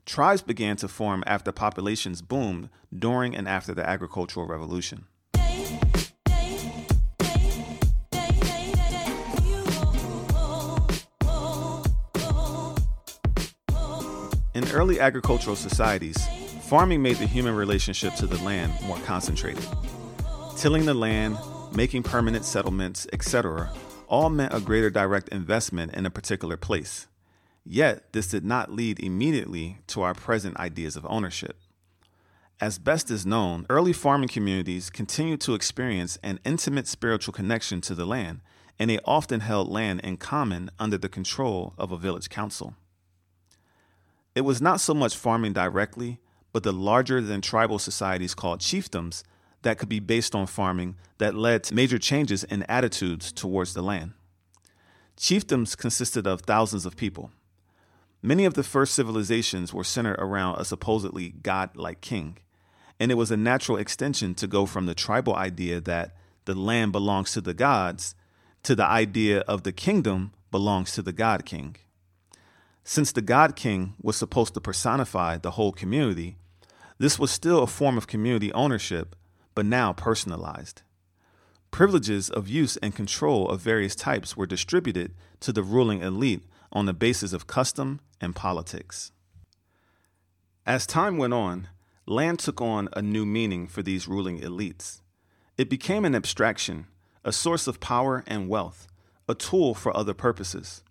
Tribes 0.06 0.40
began 0.40 0.76
to 0.76 0.88
form 0.88 1.22
after 1.26 1.52
populations 1.52 2.22
boomed 2.22 2.70
during 2.98 3.36
and 3.36 3.46
after 3.46 3.74
the 3.74 3.86
agricultural 3.86 4.46
revolution. 4.46 5.04
In 14.60 14.70
early 14.72 15.00
agricultural 15.00 15.56
societies, 15.56 16.18
farming 16.68 17.00
made 17.00 17.16
the 17.16 17.26
human 17.26 17.56
relationship 17.56 18.14
to 18.16 18.26
the 18.26 18.36
land 18.44 18.74
more 18.82 18.98
concentrated. 19.06 19.66
Tilling 20.54 20.84
the 20.84 20.92
land, 20.92 21.38
making 21.74 22.02
permanent 22.02 22.44
settlements, 22.44 23.06
etc., 23.10 23.72
all 24.06 24.28
meant 24.28 24.52
a 24.52 24.60
greater 24.60 24.90
direct 24.90 25.30
investment 25.30 25.94
in 25.94 26.04
a 26.04 26.10
particular 26.10 26.58
place. 26.58 27.06
Yet, 27.64 28.12
this 28.12 28.28
did 28.28 28.44
not 28.44 28.70
lead 28.70 29.00
immediately 29.00 29.78
to 29.86 30.02
our 30.02 30.12
present 30.12 30.58
ideas 30.58 30.94
of 30.94 31.06
ownership. 31.08 31.56
As 32.60 32.78
best 32.78 33.10
is 33.10 33.24
known, 33.24 33.64
early 33.70 33.94
farming 33.94 34.28
communities 34.28 34.90
continued 34.90 35.40
to 35.40 35.54
experience 35.54 36.18
an 36.22 36.38
intimate 36.44 36.86
spiritual 36.86 37.32
connection 37.32 37.80
to 37.80 37.94
the 37.94 38.04
land, 38.04 38.42
and 38.78 38.90
they 38.90 38.98
often 39.06 39.40
held 39.40 39.70
land 39.70 40.00
in 40.00 40.18
common 40.18 40.70
under 40.78 40.98
the 40.98 41.08
control 41.08 41.72
of 41.78 41.92
a 41.92 41.96
village 41.96 42.28
council. 42.28 42.74
It 44.34 44.42
was 44.42 44.60
not 44.62 44.80
so 44.80 44.94
much 44.94 45.16
farming 45.16 45.54
directly, 45.54 46.20
but 46.52 46.62
the 46.62 46.72
larger 46.72 47.20
than 47.20 47.40
tribal 47.40 47.78
societies 47.78 48.34
called 48.34 48.60
chiefdoms 48.60 49.22
that 49.62 49.78
could 49.78 49.88
be 49.88 50.00
based 50.00 50.34
on 50.34 50.46
farming 50.46 50.96
that 51.18 51.34
led 51.34 51.64
to 51.64 51.74
major 51.74 51.98
changes 51.98 52.44
in 52.44 52.62
attitudes 52.64 53.32
towards 53.32 53.74
the 53.74 53.82
land. 53.82 54.12
Chiefdoms 55.16 55.76
consisted 55.76 56.26
of 56.26 56.42
thousands 56.42 56.86
of 56.86 56.96
people. 56.96 57.30
Many 58.22 58.44
of 58.44 58.54
the 58.54 58.62
first 58.62 58.94
civilizations 58.94 59.74
were 59.74 59.84
centered 59.84 60.18
around 60.18 60.58
a 60.58 60.64
supposedly 60.64 61.30
god 61.30 61.76
like 61.76 62.00
king, 62.00 62.38
and 62.98 63.10
it 63.10 63.16
was 63.16 63.30
a 63.30 63.36
natural 63.36 63.78
extension 63.78 64.34
to 64.36 64.46
go 64.46 64.66
from 64.66 64.86
the 64.86 64.94
tribal 64.94 65.34
idea 65.34 65.80
that 65.80 66.14
the 66.44 66.54
land 66.54 66.92
belongs 66.92 67.32
to 67.32 67.40
the 67.40 67.54
gods 67.54 68.14
to 68.62 68.74
the 68.74 68.84
idea 68.84 69.40
of 69.40 69.62
the 69.62 69.72
kingdom 69.72 70.32
belongs 70.50 70.92
to 70.92 71.02
the 71.02 71.12
god 71.12 71.44
king. 71.44 71.76
Since 72.84 73.12
the 73.12 73.22
god 73.22 73.56
king 73.56 73.94
was 74.00 74.16
supposed 74.16 74.54
to 74.54 74.60
personify 74.60 75.38
the 75.38 75.52
whole 75.52 75.72
community, 75.72 76.36
this 76.98 77.18
was 77.18 77.30
still 77.30 77.62
a 77.62 77.66
form 77.66 77.96
of 77.96 78.06
community 78.06 78.52
ownership 78.52 79.16
but 79.54 79.66
now 79.66 79.92
personalized. 79.92 80.82
Privileges 81.70 82.30
of 82.30 82.48
use 82.48 82.76
and 82.78 82.94
control 82.94 83.48
of 83.48 83.60
various 83.60 83.94
types 83.94 84.36
were 84.36 84.46
distributed 84.46 85.14
to 85.40 85.52
the 85.52 85.62
ruling 85.62 86.02
elite 86.02 86.44
on 86.72 86.86
the 86.86 86.92
basis 86.92 87.32
of 87.32 87.46
custom 87.46 88.00
and 88.20 88.34
politics. 88.34 89.12
As 90.66 90.86
time 90.86 91.16
went 91.16 91.32
on, 91.32 91.68
land 92.06 92.38
took 92.38 92.60
on 92.60 92.88
a 92.92 93.02
new 93.02 93.24
meaning 93.24 93.66
for 93.66 93.82
these 93.82 94.08
ruling 94.08 94.40
elites. 94.40 95.00
It 95.56 95.70
became 95.70 96.04
an 96.04 96.14
abstraction, 96.14 96.86
a 97.24 97.32
source 97.32 97.66
of 97.66 97.80
power 97.80 98.24
and 98.26 98.48
wealth, 98.48 98.86
a 99.28 99.34
tool 99.34 99.74
for 99.74 99.96
other 99.96 100.14
purposes. 100.14 100.82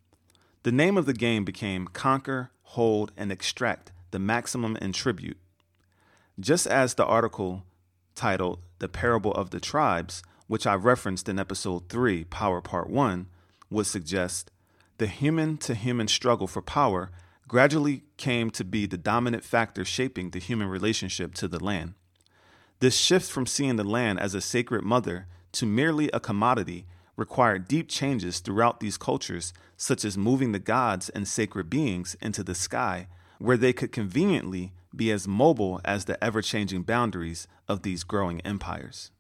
The 0.64 0.72
name 0.74 0.98
of 0.98 1.06
the 1.06 1.14
game 1.14 1.46
became 1.46 1.88
conquer, 1.88 2.52
hold, 2.64 3.14
and 3.16 3.32
extract 3.32 3.94
the 4.12 4.20
maximum 4.20 4.76
in 4.78 4.92
tribute. 4.92 5.38
Just 6.38 6.68
as 6.68 6.96
the 6.96 7.06
article 7.06 7.64
titled 8.14 8.60
The 8.80 8.90
Parable 8.90 9.32
of 9.34 9.52
the 9.52 9.62
Tribes, 9.62 10.22
which 10.48 10.68
I 10.68 10.74
referenced 10.74 11.30
in 11.30 11.40
episode 11.40 11.88
3, 11.88 12.26
Power 12.26 12.60
Part 12.60 12.90
1, 12.90 13.28
would 13.70 13.86
suggest 13.86 14.52
the 14.98 15.08
human 15.08 15.58
to 15.60 15.76
human 15.76 16.10
struggle 16.10 16.48
for 16.48 16.62
power 16.62 17.10
gradually 17.48 18.04
came 18.18 18.50
to 18.52 18.66
be 18.66 18.86
the 18.86 18.98
dominant 18.98 19.46
factor 19.46 19.86
shaping 19.86 20.32
the 20.32 20.40
human 20.40 20.68
relationship 20.68 21.34
to 21.36 21.48
the 21.48 21.64
land. 21.64 21.94
This 22.80 22.98
shift 22.98 23.32
from 23.32 23.46
seeing 23.46 23.78
the 23.78 23.84
land 23.86 24.20
as 24.20 24.36
a 24.36 24.42
sacred 24.42 24.84
mother 24.84 25.28
to 25.54 25.66
merely 25.66 26.10
a 26.12 26.20
commodity 26.20 26.86
required 27.20 27.68
deep 27.68 27.90
changes 27.90 28.40
throughout 28.40 28.80
these 28.80 28.98
cultures, 28.98 29.54
such 29.78 30.04
as 30.06 30.18
moving 30.18 30.54
the 30.54 30.60
gods 30.60 31.10
and 31.10 31.28
sacred 31.28 31.70
beings 31.70 32.16
into 32.22 32.44
the 32.44 32.56
sky, 32.56 33.08
where 33.38 33.58
they 33.58 33.74
could 33.74 33.92
conveniently 33.92 34.72
be 34.96 35.12
as 35.12 35.28
mobile 35.28 35.80
as 35.86 36.06
the 36.06 36.22
ever 36.24 36.42
changing 36.42 36.82
boundaries 36.82 37.48
of 37.68 37.84
these 37.84 38.04
growing 38.04 38.42
empires. 38.42 39.12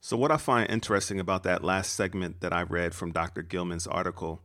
So, 0.00 0.16
what 0.16 0.32
I 0.32 0.36
find 0.36 0.70
interesting 0.70 1.20
about 1.20 1.42
that 1.44 1.62
last 1.62 1.94
segment 1.94 2.40
that 2.40 2.52
I 2.52 2.62
read 2.62 2.94
from 2.94 3.12
Dr. 3.12 3.42
Gilman's 3.42 3.86
article 3.86 4.40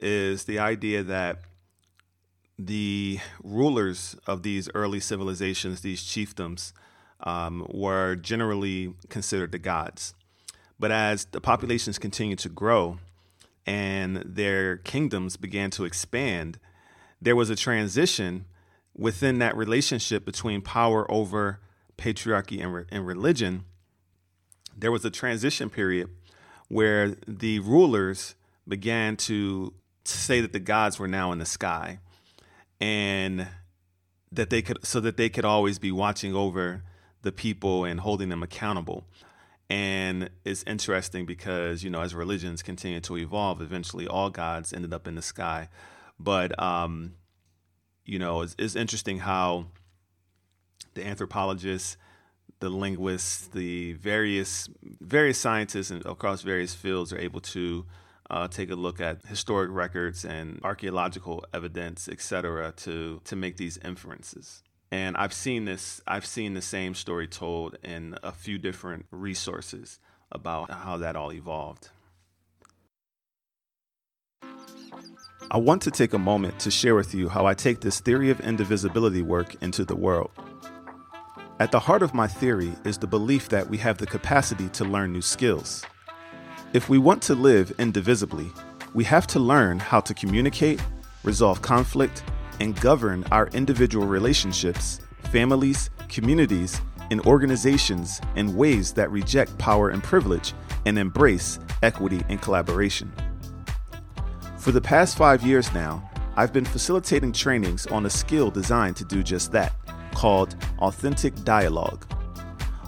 is 0.00 0.44
the 0.44 0.58
idea 0.58 1.02
that 1.02 1.40
the 2.58 3.20
rulers 3.42 4.16
of 4.26 4.42
these 4.42 4.68
early 4.74 5.00
civilizations, 5.00 5.80
these 5.80 6.02
chiefdoms, 6.02 6.72
um, 7.20 7.66
were 7.70 8.16
generally 8.16 8.94
considered 9.08 9.52
the 9.52 9.58
gods. 9.58 10.14
But 10.78 10.92
as 10.92 11.26
the 11.26 11.40
populations 11.40 11.98
continued 11.98 12.38
to 12.40 12.48
grow 12.48 12.98
and 13.66 14.16
their 14.18 14.76
kingdoms 14.76 15.36
began 15.36 15.70
to 15.70 15.84
expand, 15.84 16.58
there 17.20 17.36
was 17.36 17.50
a 17.50 17.56
transition 17.56 18.44
within 18.96 19.38
that 19.38 19.56
relationship 19.56 20.24
between 20.24 20.60
power 20.60 21.10
over 21.10 21.60
patriarchy 21.96 22.62
and, 22.62 22.72
re- 22.72 22.84
and 22.90 23.06
religion, 23.06 23.64
there 24.76 24.92
was 24.92 25.04
a 25.04 25.10
transition 25.10 25.68
period 25.68 26.08
where 26.68 27.16
the 27.26 27.58
rulers 27.60 28.34
began 28.66 29.16
to, 29.16 29.72
say 30.04 30.40
that 30.40 30.54
the 30.54 30.60
gods 30.60 30.98
were 30.98 31.08
now 31.08 31.32
in 31.32 31.38
the 31.38 31.44
sky 31.44 31.98
and 32.80 33.46
that 34.32 34.48
they 34.48 34.62
could 34.62 34.78
so 34.82 35.00
that 35.00 35.18
they 35.18 35.28
could 35.28 35.44
always 35.44 35.78
be 35.78 35.92
watching 35.92 36.34
over 36.34 36.82
the 37.22 37.32
people 37.32 37.84
and 37.84 38.00
holding 38.00 38.30
them 38.30 38.42
accountable 38.42 39.04
and 39.70 40.30
it's 40.44 40.62
interesting 40.66 41.26
because 41.26 41.82
you 41.82 41.90
know 41.90 42.00
as 42.00 42.14
religions 42.14 42.62
continue 42.62 43.00
to 43.00 43.16
evolve 43.16 43.60
eventually 43.60 44.06
all 44.06 44.30
gods 44.30 44.72
ended 44.72 44.92
up 44.92 45.06
in 45.06 45.14
the 45.14 45.22
sky 45.22 45.68
but 46.18 46.58
um 46.62 47.14
you 48.08 48.18
know, 48.18 48.40
it's, 48.40 48.56
it's 48.58 48.74
interesting 48.74 49.18
how 49.18 49.66
the 50.94 51.06
anthropologists, 51.06 51.98
the 52.58 52.70
linguists, 52.70 53.48
the 53.48 53.92
various 53.92 54.68
various 54.82 55.38
scientists 55.38 55.90
across 55.90 56.40
various 56.40 56.74
fields 56.74 57.12
are 57.12 57.18
able 57.18 57.40
to 57.40 57.84
uh, 58.30 58.48
take 58.48 58.70
a 58.70 58.74
look 58.74 58.98
at 58.98 59.26
historic 59.26 59.70
records 59.70 60.24
and 60.24 60.58
archaeological 60.64 61.44
evidence, 61.52 62.08
et 62.10 62.22
cetera, 62.22 62.72
to 62.72 63.20
to 63.24 63.36
make 63.36 63.58
these 63.58 63.76
inferences. 63.84 64.62
And 64.90 65.16
I've 65.16 65.34
seen 65.34 65.64
this. 65.64 66.00
I've 66.06 66.26
seen 66.26 66.54
the 66.54 66.62
same 66.62 66.94
story 66.94 67.26
told 67.26 67.76
in 67.84 68.16
a 68.22 68.32
few 68.32 68.58
different 68.58 69.06
resources 69.10 69.98
about 70.32 70.70
how 70.70 70.96
that 70.98 71.16
all 71.16 71.32
evolved. 71.32 71.90
I 75.50 75.56
want 75.56 75.80
to 75.82 75.90
take 75.90 76.12
a 76.12 76.18
moment 76.18 76.58
to 76.60 76.70
share 76.70 76.94
with 76.94 77.14
you 77.14 77.28
how 77.28 77.46
I 77.46 77.54
take 77.54 77.80
this 77.80 78.00
theory 78.00 78.30
of 78.30 78.40
indivisibility 78.40 79.22
work 79.22 79.54
into 79.62 79.84
the 79.84 79.96
world. 79.96 80.30
At 81.60 81.72
the 81.72 81.80
heart 81.80 82.02
of 82.02 82.14
my 82.14 82.26
theory 82.26 82.72
is 82.84 82.98
the 82.98 83.06
belief 83.06 83.48
that 83.48 83.68
we 83.68 83.78
have 83.78 83.98
the 83.98 84.06
capacity 84.06 84.68
to 84.70 84.84
learn 84.84 85.12
new 85.12 85.22
skills. 85.22 85.84
If 86.74 86.88
we 86.88 86.98
want 86.98 87.22
to 87.22 87.34
live 87.34 87.72
indivisibly, 87.78 88.52
we 88.92 89.04
have 89.04 89.26
to 89.28 89.38
learn 89.38 89.78
how 89.78 90.00
to 90.00 90.12
communicate, 90.12 90.80
resolve 91.24 91.62
conflict, 91.62 92.22
and 92.60 92.78
govern 92.80 93.24
our 93.30 93.48
individual 93.48 94.06
relationships, 94.06 95.00
families, 95.32 95.90
communities, 96.08 96.80
and 97.10 97.20
organizations 97.26 98.20
in 98.36 98.56
ways 98.56 98.92
that 98.92 99.10
reject 99.10 99.56
power 99.58 99.90
and 99.90 100.02
privilege 100.02 100.52
and 100.86 100.98
embrace 100.98 101.58
equity 101.82 102.22
and 102.28 102.40
collaboration. 102.42 103.12
For 104.58 104.72
the 104.72 104.80
past 104.80 105.16
five 105.16 105.42
years 105.42 105.72
now, 105.72 106.10
I've 106.36 106.52
been 106.52 106.64
facilitating 106.64 107.32
trainings 107.32 107.86
on 107.86 108.06
a 108.06 108.10
skill 108.10 108.50
designed 108.50 108.96
to 108.96 109.04
do 109.04 109.22
just 109.22 109.50
that, 109.52 109.72
called 110.14 110.56
Authentic 110.80 111.34
Dialogue. 111.44 112.06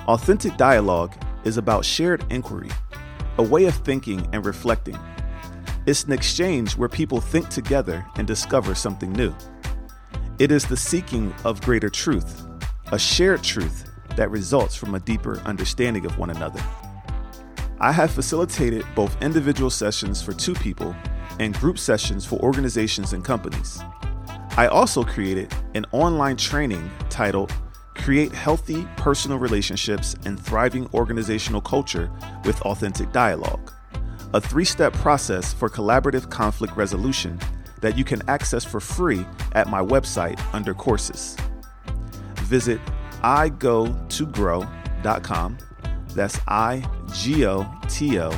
Authentic 0.07 0.57
Dialogue 0.57 1.15
is 1.45 1.57
about 1.57 1.85
shared 1.85 2.25
inquiry, 2.31 2.71
a 3.39 3.43
way 3.43 3.65
of 3.65 3.75
thinking 3.75 4.27
and 4.33 4.45
reflecting. 4.45 4.99
It's 5.87 6.05
an 6.05 6.13
exchange 6.13 6.77
where 6.77 6.89
people 6.89 7.21
think 7.21 7.49
together 7.49 8.07
and 8.17 8.27
discover 8.27 8.75
something 8.75 9.13
new. 9.13 9.35
It 10.41 10.51
is 10.51 10.65
the 10.65 10.75
seeking 10.75 11.35
of 11.45 11.61
greater 11.61 11.91
truth, 11.91 12.47
a 12.93 12.99
shared 12.99 13.43
truth 13.43 13.91
that 14.17 14.31
results 14.31 14.75
from 14.75 14.95
a 14.95 15.01
deeper 15.01 15.39
understanding 15.41 16.07
of 16.07 16.17
one 16.17 16.31
another. 16.31 16.65
I 17.79 17.93
have 17.93 18.11
facilitated 18.11 18.87
both 18.95 19.21
individual 19.23 19.69
sessions 19.69 20.23
for 20.23 20.33
two 20.33 20.55
people 20.55 20.97
and 21.39 21.53
group 21.53 21.79
sessions 21.79 22.25
for 22.25 22.37
organizations 22.37 23.13
and 23.13 23.23
companies. 23.23 23.83
I 24.57 24.69
also 24.69 25.05
created 25.05 25.53
an 25.75 25.85
online 25.93 26.39
training 26.39 26.91
titled 27.11 27.53
Create 27.95 28.33
Healthy 28.33 28.89
Personal 28.97 29.37
Relationships 29.37 30.17
and 30.25 30.41
Thriving 30.41 30.89
Organizational 30.95 31.61
Culture 31.61 32.11
with 32.47 32.59
Authentic 32.63 33.13
Dialogue, 33.13 33.75
a 34.33 34.41
three 34.41 34.65
step 34.65 34.95
process 34.95 35.53
for 35.53 35.69
collaborative 35.69 36.31
conflict 36.31 36.75
resolution 36.79 37.39
that 37.81 37.97
you 37.97 38.05
can 38.05 38.21
access 38.29 38.63
for 38.65 38.81
free 38.81 39.25
at 39.53 39.69
my 39.69 39.81
website 39.81 40.39
under 40.55 40.75
courses. 40.75 41.37
Visit 42.43 42.81
igotogrow.com. 43.23 45.59
That's 46.15 46.39
I 46.49 46.85
G 47.15 47.47
O 47.47 47.67
T 47.89 48.19
O 48.19 48.31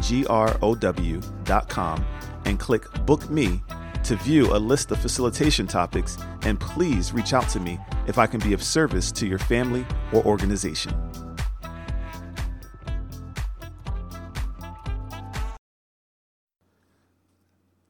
G 0.00 0.24
R 0.26 0.56
O 0.62 0.74
W.com 0.74 2.04
and 2.44 2.58
click 2.58 2.84
Book 3.04 3.30
Me 3.30 3.62
to 4.04 4.16
view 4.16 4.54
a 4.54 4.58
list 4.58 4.90
of 4.92 5.00
facilitation 5.00 5.66
topics, 5.66 6.16
and 6.42 6.60
please 6.60 7.12
reach 7.12 7.32
out 7.32 7.48
to 7.48 7.58
me 7.58 7.80
if 8.06 8.18
I 8.18 8.28
can 8.28 8.38
be 8.38 8.52
of 8.52 8.62
service 8.62 9.10
to 9.12 9.26
your 9.26 9.40
family 9.40 9.84
or 10.12 10.22
organization. 10.24 10.94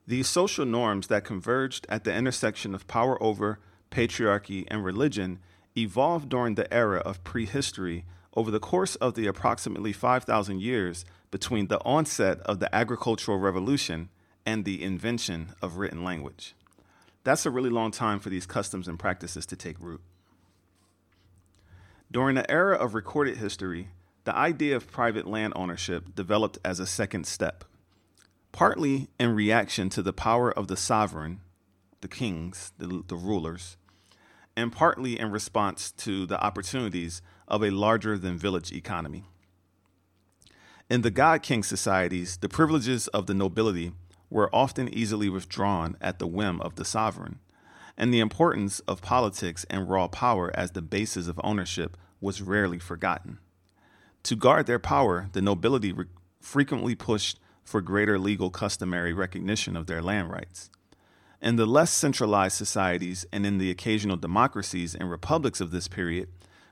These 0.06 0.28
social 0.28 0.64
norms 0.64 1.08
that 1.08 1.24
converged 1.24 1.86
at 1.88 2.04
the 2.04 2.14
intersection 2.14 2.74
of 2.74 2.86
power 2.86 3.20
over, 3.20 3.58
patriarchy, 3.90 4.64
and 4.68 4.84
religion 4.84 5.40
evolved 5.76 6.28
during 6.28 6.54
the 6.54 6.72
era 6.72 6.98
of 7.00 7.24
prehistory 7.24 8.04
over 8.34 8.50
the 8.50 8.60
course 8.60 8.94
of 8.96 9.14
the 9.14 9.26
approximately 9.26 9.92
5,000 9.92 10.60
years 10.60 11.04
between 11.30 11.66
the 11.66 11.82
onset 11.84 12.38
of 12.40 12.60
the 12.60 12.72
agricultural 12.74 13.38
revolution 13.38 14.08
and 14.44 14.64
the 14.64 14.82
invention 14.82 15.54
of 15.60 15.78
written 15.78 16.04
language. 16.04 16.54
That's 17.24 17.44
a 17.44 17.50
really 17.50 17.70
long 17.70 17.90
time 17.90 18.20
for 18.20 18.28
these 18.28 18.46
customs 18.46 18.86
and 18.86 18.98
practices 18.98 19.44
to 19.46 19.56
take 19.56 19.80
root. 19.80 20.00
During 22.12 22.36
the 22.36 22.48
era 22.48 22.76
of 22.76 22.94
recorded 22.94 23.38
history, 23.38 23.88
the 24.22 24.36
idea 24.36 24.76
of 24.76 24.90
private 24.90 25.26
land 25.26 25.54
ownership 25.56 26.14
developed 26.14 26.58
as 26.64 26.78
a 26.78 26.86
second 26.86 27.26
step 27.26 27.64
partly 28.56 29.06
in 29.20 29.34
reaction 29.34 29.90
to 29.90 30.00
the 30.00 30.14
power 30.14 30.50
of 30.50 30.66
the 30.66 30.78
sovereign, 30.78 31.38
the 32.00 32.08
kings, 32.08 32.72
the, 32.78 33.02
the 33.06 33.14
rulers, 33.14 33.76
and 34.56 34.72
partly 34.72 35.20
in 35.20 35.30
response 35.30 35.90
to 35.90 36.24
the 36.24 36.42
opportunities 36.42 37.20
of 37.46 37.62
a 37.62 37.68
larger 37.68 38.16
than 38.16 38.38
village 38.38 38.72
economy. 38.72 39.26
In 40.88 41.02
the 41.02 41.10
God 41.10 41.42
King 41.42 41.62
societies, 41.62 42.38
the 42.38 42.48
privileges 42.48 43.08
of 43.08 43.26
the 43.26 43.34
nobility 43.34 43.92
were 44.30 44.48
often 44.54 44.88
easily 44.88 45.28
withdrawn 45.28 45.94
at 46.00 46.18
the 46.18 46.26
whim 46.26 46.58
of 46.62 46.76
the 46.76 46.84
sovereign, 46.86 47.40
and 47.94 48.12
the 48.12 48.20
importance 48.20 48.80
of 48.88 49.02
politics 49.02 49.66
and 49.68 49.90
raw 49.90 50.08
power 50.08 50.50
as 50.54 50.70
the 50.70 50.80
basis 50.80 51.28
of 51.28 51.38
ownership 51.44 51.94
was 52.22 52.40
rarely 52.40 52.78
forgotten. 52.78 53.36
To 54.22 54.34
guard 54.34 54.64
their 54.64 54.78
power, 54.78 55.28
the 55.32 55.42
nobility 55.42 55.92
re- 55.92 56.06
frequently 56.40 56.94
pushed 56.94 57.38
for 57.66 57.80
greater 57.80 58.18
legal 58.18 58.48
customary 58.48 59.12
recognition 59.12 59.76
of 59.76 59.86
their 59.86 60.00
land 60.00 60.30
rights. 60.30 60.70
In 61.42 61.56
the 61.56 61.66
less 61.66 61.90
centralized 61.90 62.56
societies 62.56 63.26
and 63.32 63.44
in 63.44 63.58
the 63.58 63.70
occasional 63.70 64.16
democracies 64.16 64.94
and 64.94 65.10
republics 65.10 65.60
of 65.60 65.72
this 65.72 65.88
period, 65.88 66.28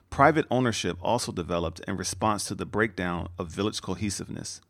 private 0.09 0.45
ownership 0.49 0.97
also 1.01 1.31
developed 1.31 1.81
in 1.87 1.97
response 1.97 2.45
to 2.45 2.55
the 2.55 2.65
breakdown 2.65 3.27
of 3.37 3.49
village 3.49 3.81
cohesiveness. 3.81 4.61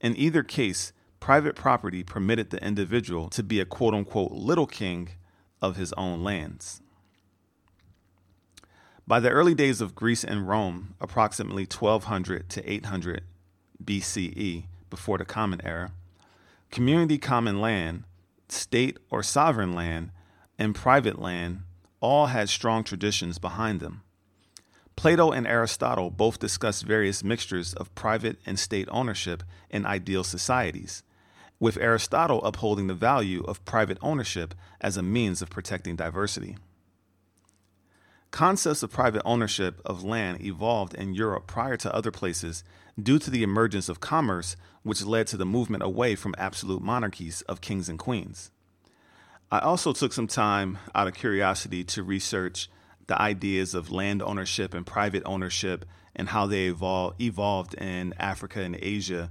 In 0.00 0.16
either 0.16 0.42
case, 0.42 0.92
private 1.20 1.54
property 1.54 2.02
permitted 2.02 2.50
the 2.50 2.62
individual 2.62 3.28
to 3.30 3.42
be 3.42 3.60
a 3.60 3.64
quote 3.64 3.94
unquote 3.94 4.32
little 4.32 4.66
king 4.66 5.10
of 5.62 5.76
his 5.76 5.92
own 5.94 6.22
lands. 6.22 6.82
By 9.06 9.20
the 9.20 9.30
early 9.30 9.54
days 9.54 9.80
of 9.80 9.94
Greece 9.94 10.24
and 10.24 10.48
Rome, 10.48 10.94
approximately 11.00 11.64
1200 11.64 12.48
to 12.50 12.70
800 12.70 13.22
BCE, 13.82 14.64
before 14.94 15.18
the 15.18 15.24
Common 15.24 15.60
Era, 15.64 15.90
community 16.70 17.18
common 17.18 17.60
land, 17.60 18.04
state 18.48 18.96
or 19.10 19.24
sovereign 19.24 19.72
land, 19.72 20.12
and 20.56 20.72
private 20.72 21.18
land 21.18 21.62
all 21.98 22.26
had 22.26 22.48
strong 22.48 22.84
traditions 22.84 23.38
behind 23.38 23.80
them. 23.80 24.02
Plato 24.94 25.32
and 25.32 25.48
Aristotle 25.48 26.10
both 26.10 26.38
discuss 26.38 26.82
various 26.82 27.24
mixtures 27.24 27.74
of 27.74 27.92
private 27.96 28.38
and 28.46 28.56
state 28.56 28.86
ownership 28.92 29.42
in 29.68 29.84
ideal 29.84 30.22
societies, 30.22 31.02
with 31.58 31.76
Aristotle 31.76 32.40
upholding 32.44 32.86
the 32.86 32.94
value 32.94 33.42
of 33.48 33.64
private 33.64 33.98
ownership 34.00 34.54
as 34.80 34.96
a 34.96 35.02
means 35.02 35.42
of 35.42 35.50
protecting 35.50 35.96
diversity. 35.96 36.56
Concepts 38.30 38.84
of 38.84 38.92
private 38.92 39.22
ownership 39.24 39.80
of 39.84 40.04
land 40.04 40.40
evolved 40.40 40.94
in 40.94 41.14
Europe 41.14 41.48
prior 41.48 41.76
to 41.78 41.92
other 41.92 42.12
places 42.12 42.62
due 43.00 43.18
to 43.18 43.30
the 43.30 43.42
emergence 43.42 43.88
of 43.88 44.00
commerce, 44.00 44.56
which 44.82 45.04
led 45.04 45.26
to 45.28 45.36
the 45.36 45.46
movement 45.46 45.82
away 45.82 46.14
from 46.14 46.34
absolute 46.38 46.82
monarchies 46.82 47.42
of 47.42 47.60
kings 47.60 47.88
and 47.88 47.98
queens. 47.98 48.50
I 49.50 49.60
also 49.60 49.92
took 49.92 50.12
some 50.12 50.26
time 50.26 50.78
out 50.94 51.06
of 51.06 51.14
curiosity 51.14 51.84
to 51.84 52.02
research 52.02 52.68
the 53.06 53.20
ideas 53.20 53.74
of 53.74 53.90
land 53.90 54.22
ownership 54.22 54.74
and 54.74 54.86
private 54.86 55.22
ownership 55.24 55.84
and 56.16 56.28
how 56.28 56.46
they 56.46 56.70
evol- 56.70 57.14
evolved 57.20 57.74
in 57.74 58.14
Africa 58.18 58.60
and 58.60 58.76
Asia 58.80 59.30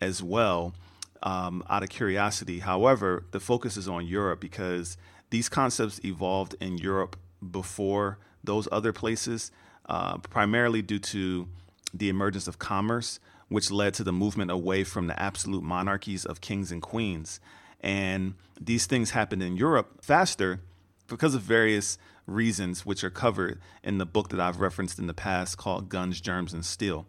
as 0.00 0.22
well, 0.22 0.74
um, 1.22 1.62
out 1.70 1.82
of 1.82 1.88
curiosity. 1.88 2.60
However, 2.60 3.24
the 3.30 3.40
focus 3.40 3.76
is 3.76 3.88
on 3.88 4.06
Europe 4.06 4.40
because 4.40 4.96
these 5.30 5.48
concepts 5.48 6.00
evolved 6.04 6.56
in 6.60 6.78
Europe 6.78 7.16
before 7.50 8.18
those 8.42 8.66
other 8.72 8.92
places, 8.92 9.50
uh, 9.86 10.18
primarily 10.18 10.82
due 10.82 10.98
to 10.98 11.48
the 11.92 12.08
emergence 12.08 12.48
of 12.48 12.58
commerce, 12.58 13.20
which 13.48 13.70
led 13.70 13.94
to 13.94 14.04
the 14.04 14.12
movement 14.12 14.50
away 14.50 14.84
from 14.84 15.06
the 15.06 15.20
absolute 15.20 15.62
monarchies 15.62 16.24
of 16.24 16.40
kings 16.40 16.72
and 16.72 16.80
queens. 16.80 17.40
And 17.80 18.34
these 18.60 18.86
things 18.86 19.10
happened 19.10 19.42
in 19.42 19.56
Europe 19.56 20.02
faster 20.02 20.60
because 21.08 21.34
of 21.34 21.42
various 21.42 21.98
reasons, 22.26 22.86
which 22.86 23.04
are 23.04 23.10
covered 23.10 23.60
in 23.82 23.98
the 23.98 24.06
book 24.06 24.28
that 24.30 24.40
I've 24.40 24.60
referenced 24.60 24.98
in 24.98 25.06
the 25.06 25.14
past 25.14 25.58
called 25.58 25.88
Guns, 25.88 26.20
Germs, 26.20 26.54
and 26.54 26.64
Steel. 26.64 27.06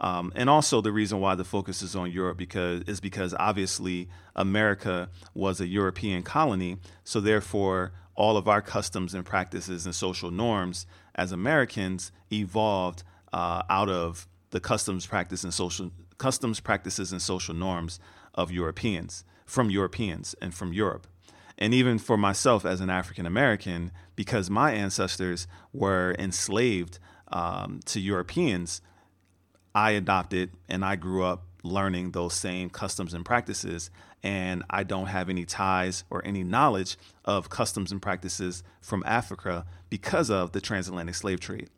Um, 0.00 0.32
and 0.36 0.48
also 0.48 0.80
the 0.80 0.92
reason 0.92 1.20
why 1.20 1.34
the 1.34 1.44
focus 1.44 1.82
is 1.82 1.96
on 1.96 2.10
Europe 2.10 2.38
because 2.38 2.82
is 2.82 3.00
because 3.00 3.34
obviously 3.34 4.08
America 4.36 5.08
was 5.34 5.60
a 5.60 5.66
European 5.66 6.22
colony, 6.22 6.78
so 7.02 7.20
therefore 7.20 7.92
all 8.14 8.36
of 8.36 8.48
our 8.48 8.62
customs 8.62 9.14
and 9.14 9.24
practices 9.24 9.86
and 9.86 9.94
social 9.94 10.30
norms 10.30 10.86
as 11.14 11.32
Americans 11.32 12.12
evolved 12.32 13.02
uh, 13.32 13.62
out 13.68 13.88
of 13.88 14.28
the 14.50 14.60
customs 14.60 15.06
practice 15.06 15.44
and 15.44 15.52
social 15.52 15.90
customs 16.18 16.60
practices 16.60 17.12
and 17.12 17.22
social 17.22 17.54
norms 17.54 18.00
of 18.34 18.50
Europeans 18.50 19.24
from 19.46 19.70
Europeans 19.70 20.34
and 20.42 20.52
from 20.54 20.72
Europe. 20.72 21.06
And 21.56 21.74
even 21.74 21.98
for 21.98 22.16
myself 22.16 22.64
as 22.64 22.80
an 22.80 22.90
African 22.90 23.26
American, 23.26 23.90
because 24.14 24.48
my 24.48 24.72
ancestors 24.72 25.46
were 25.72 26.14
enslaved 26.18 26.98
um, 27.28 27.80
to 27.86 28.00
Europeans, 28.00 28.80
I 29.74 29.92
adopted 29.92 30.50
and 30.68 30.84
I 30.84 30.96
grew 30.96 31.24
up 31.24 31.44
learning 31.62 32.12
those 32.12 32.34
same 32.34 32.70
customs 32.70 33.14
and 33.14 33.24
practices 33.24 33.90
and 34.22 34.64
I 34.70 34.82
don't 34.82 35.06
have 35.06 35.28
any 35.28 35.44
ties 35.44 36.04
or 36.10 36.24
any 36.24 36.42
knowledge 36.42 36.96
of 37.24 37.50
customs 37.50 37.92
and 37.92 38.02
practices 38.02 38.62
from 38.80 39.02
Africa 39.06 39.64
because 39.90 40.30
of 40.30 40.52
the 40.52 40.60
transatlantic 40.60 41.14
slave 41.14 41.40
trade. 41.40 41.70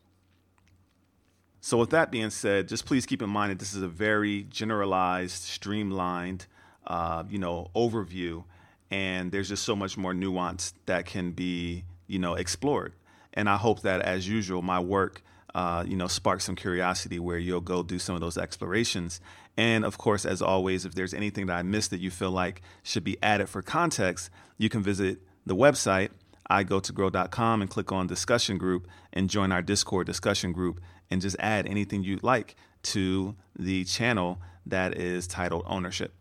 So, 1.60 1.76
with 1.76 1.90
that 1.90 2.10
being 2.10 2.30
said, 2.30 2.68
just 2.68 2.86
please 2.86 3.04
keep 3.06 3.20
in 3.22 3.30
mind 3.30 3.50
that 3.50 3.58
this 3.58 3.74
is 3.74 3.82
a 3.82 3.88
very 3.88 4.44
generalized, 4.44 5.42
streamlined, 5.42 6.46
uh, 6.86 7.24
you 7.28 7.38
know, 7.38 7.70
overview, 7.74 8.44
and 8.90 9.30
there's 9.30 9.48
just 9.48 9.64
so 9.64 9.76
much 9.76 9.98
more 9.98 10.14
nuance 10.14 10.72
that 10.86 11.04
can 11.06 11.32
be, 11.32 11.84
you 12.06 12.18
know, 12.18 12.34
explored. 12.34 12.94
And 13.34 13.48
I 13.48 13.56
hope 13.56 13.82
that, 13.82 14.00
as 14.02 14.28
usual, 14.28 14.62
my 14.62 14.80
work 14.80 15.22
uh, 15.54 15.84
you 15.86 15.96
know, 15.96 16.06
sparks 16.06 16.44
some 16.44 16.56
curiosity 16.56 17.18
where 17.18 17.38
you'll 17.38 17.60
go 17.60 17.82
do 17.82 17.98
some 17.98 18.14
of 18.14 18.20
those 18.20 18.38
explorations. 18.38 19.20
And 19.56 19.84
of 19.84 19.98
course, 19.98 20.24
as 20.24 20.40
always, 20.42 20.84
if 20.84 20.94
there's 20.94 21.14
anything 21.14 21.46
that 21.46 21.56
I 21.56 21.62
missed 21.62 21.90
that 21.90 22.00
you 22.00 22.10
feel 22.10 22.30
like 22.30 22.62
should 22.82 23.04
be 23.04 23.18
added 23.22 23.48
for 23.48 23.62
context, 23.62 24.30
you 24.58 24.68
can 24.68 24.82
visit 24.82 25.18
the 25.46 25.56
website, 25.56 26.10
igotogrow.com, 26.50 27.62
and 27.62 27.70
click 27.70 27.92
on 27.92 28.06
discussion 28.06 28.58
group 28.58 28.88
and 29.12 29.30
join 29.30 29.52
our 29.52 29.62
Discord 29.62 30.06
discussion 30.06 30.52
group 30.52 30.80
and 31.10 31.20
just 31.20 31.36
add 31.38 31.66
anything 31.66 32.02
you'd 32.02 32.22
like 32.22 32.56
to 32.82 33.36
the 33.58 33.84
channel 33.84 34.40
that 34.66 34.96
is 34.96 35.26
titled 35.26 35.64
Ownership. 35.66 36.14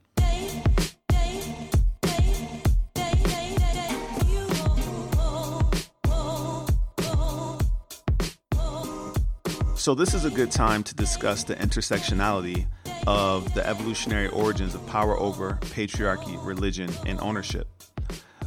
So, 9.80 9.96
this 9.96 10.14
is 10.14 10.26
a 10.26 10.30
good 10.30 10.52
time 10.52 10.84
to 10.84 10.94
discuss 10.94 11.46
the 11.46 11.56
intersectionality 11.56 12.68
of 13.08 13.54
the 13.54 13.66
evolutionary 13.66 14.28
origins 14.28 14.76
of 14.76 14.86
power 14.88 15.18
over, 15.18 15.58
patriarchy, 15.62 16.38
religion, 16.46 16.92
and 17.06 17.18
ownership. 17.22 17.69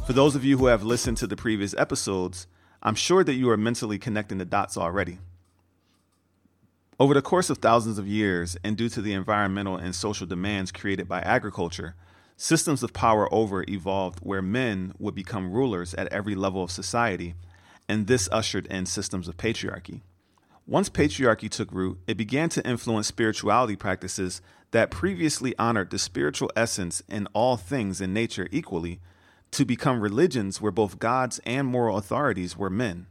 For 0.05 0.11
those 0.11 0.35
of 0.35 0.43
you 0.43 0.57
who 0.57 0.65
have 0.65 0.83
listened 0.83 1.15
to 1.17 1.27
the 1.27 1.37
previous 1.37 1.73
episodes, 1.77 2.45
I'm 2.81 2.93
sure 2.93 3.23
that 3.23 3.35
you 3.35 3.49
are 3.49 3.55
mentally 3.55 3.97
connecting 3.97 4.37
the 4.37 4.43
dots 4.43 4.75
already. 4.75 5.19
Over 6.99 7.13
the 7.13 7.21
course 7.21 7.49
of 7.49 7.59
thousands 7.59 7.97
of 7.97 8.05
years, 8.05 8.57
and 8.65 8.75
due 8.75 8.89
to 8.89 9.01
the 9.01 9.13
environmental 9.13 9.77
and 9.77 9.95
social 9.95 10.27
demands 10.27 10.73
created 10.73 11.07
by 11.07 11.21
agriculture, 11.21 11.95
systems 12.35 12.83
of 12.83 12.91
power 12.91 13.33
over 13.33 13.63
evolved 13.69 14.19
where 14.19 14.41
men 14.41 14.93
would 14.99 15.15
become 15.15 15.53
rulers 15.53 15.93
at 15.93 16.11
every 16.11 16.35
level 16.35 16.61
of 16.61 16.69
society, 16.69 17.35
and 17.87 18.07
this 18.07 18.27
ushered 18.29 18.65
in 18.65 18.85
systems 18.85 19.29
of 19.29 19.37
patriarchy. 19.37 20.01
Once 20.67 20.89
patriarchy 20.89 21.49
took 21.49 21.71
root, 21.71 21.97
it 22.07 22.17
began 22.17 22.49
to 22.49 22.67
influence 22.67 23.07
spirituality 23.07 23.77
practices 23.77 24.41
that 24.71 24.91
previously 24.91 25.57
honored 25.57 25.91
the 25.91 25.97
spiritual 25.97 26.51
essence 26.57 27.01
in 27.07 27.25
all 27.31 27.55
things 27.55 28.01
in 28.01 28.13
nature 28.13 28.49
equally 28.51 28.99
to 29.53 29.65
become 29.65 30.01
religions 30.01 30.59
where 30.59 30.71
both 30.71 30.99
gods 30.99 31.39
and 31.45 31.67
moral 31.67 31.97
authorities 31.97 32.57
were 32.57 32.69
men. 32.69 33.07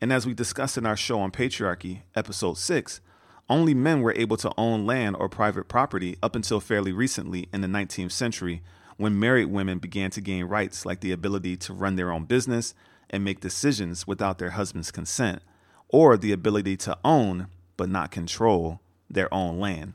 And 0.00 0.12
as 0.12 0.26
we 0.26 0.34
discussed 0.34 0.76
in 0.76 0.84
our 0.84 0.96
show 0.96 1.20
on 1.20 1.30
patriarchy, 1.30 2.02
episode 2.14 2.58
6, 2.58 3.00
only 3.48 3.74
men 3.74 4.02
were 4.02 4.14
able 4.14 4.36
to 4.38 4.52
own 4.58 4.86
land 4.86 5.16
or 5.18 5.28
private 5.28 5.68
property 5.68 6.16
up 6.22 6.36
until 6.36 6.60
fairly 6.60 6.92
recently 6.92 7.48
in 7.52 7.60
the 7.60 7.68
19th 7.68 8.12
century 8.12 8.62
when 8.96 9.18
married 9.18 9.46
women 9.46 9.78
began 9.78 10.10
to 10.10 10.20
gain 10.20 10.44
rights 10.44 10.84
like 10.84 11.00
the 11.00 11.12
ability 11.12 11.56
to 11.56 11.72
run 11.72 11.96
their 11.96 12.12
own 12.12 12.24
business 12.24 12.74
and 13.10 13.24
make 13.24 13.40
decisions 13.40 14.06
without 14.06 14.38
their 14.38 14.50
husband's 14.50 14.90
consent, 14.90 15.42
or 15.88 16.16
the 16.16 16.32
ability 16.32 16.76
to 16.76 16.96
own, 17.04 17.48
but 17.76 17.88
not 17.88 18.10
control, 18.10 18.80
their 19.10 19.32
own 19.32 19.58
land. 19.58 19.94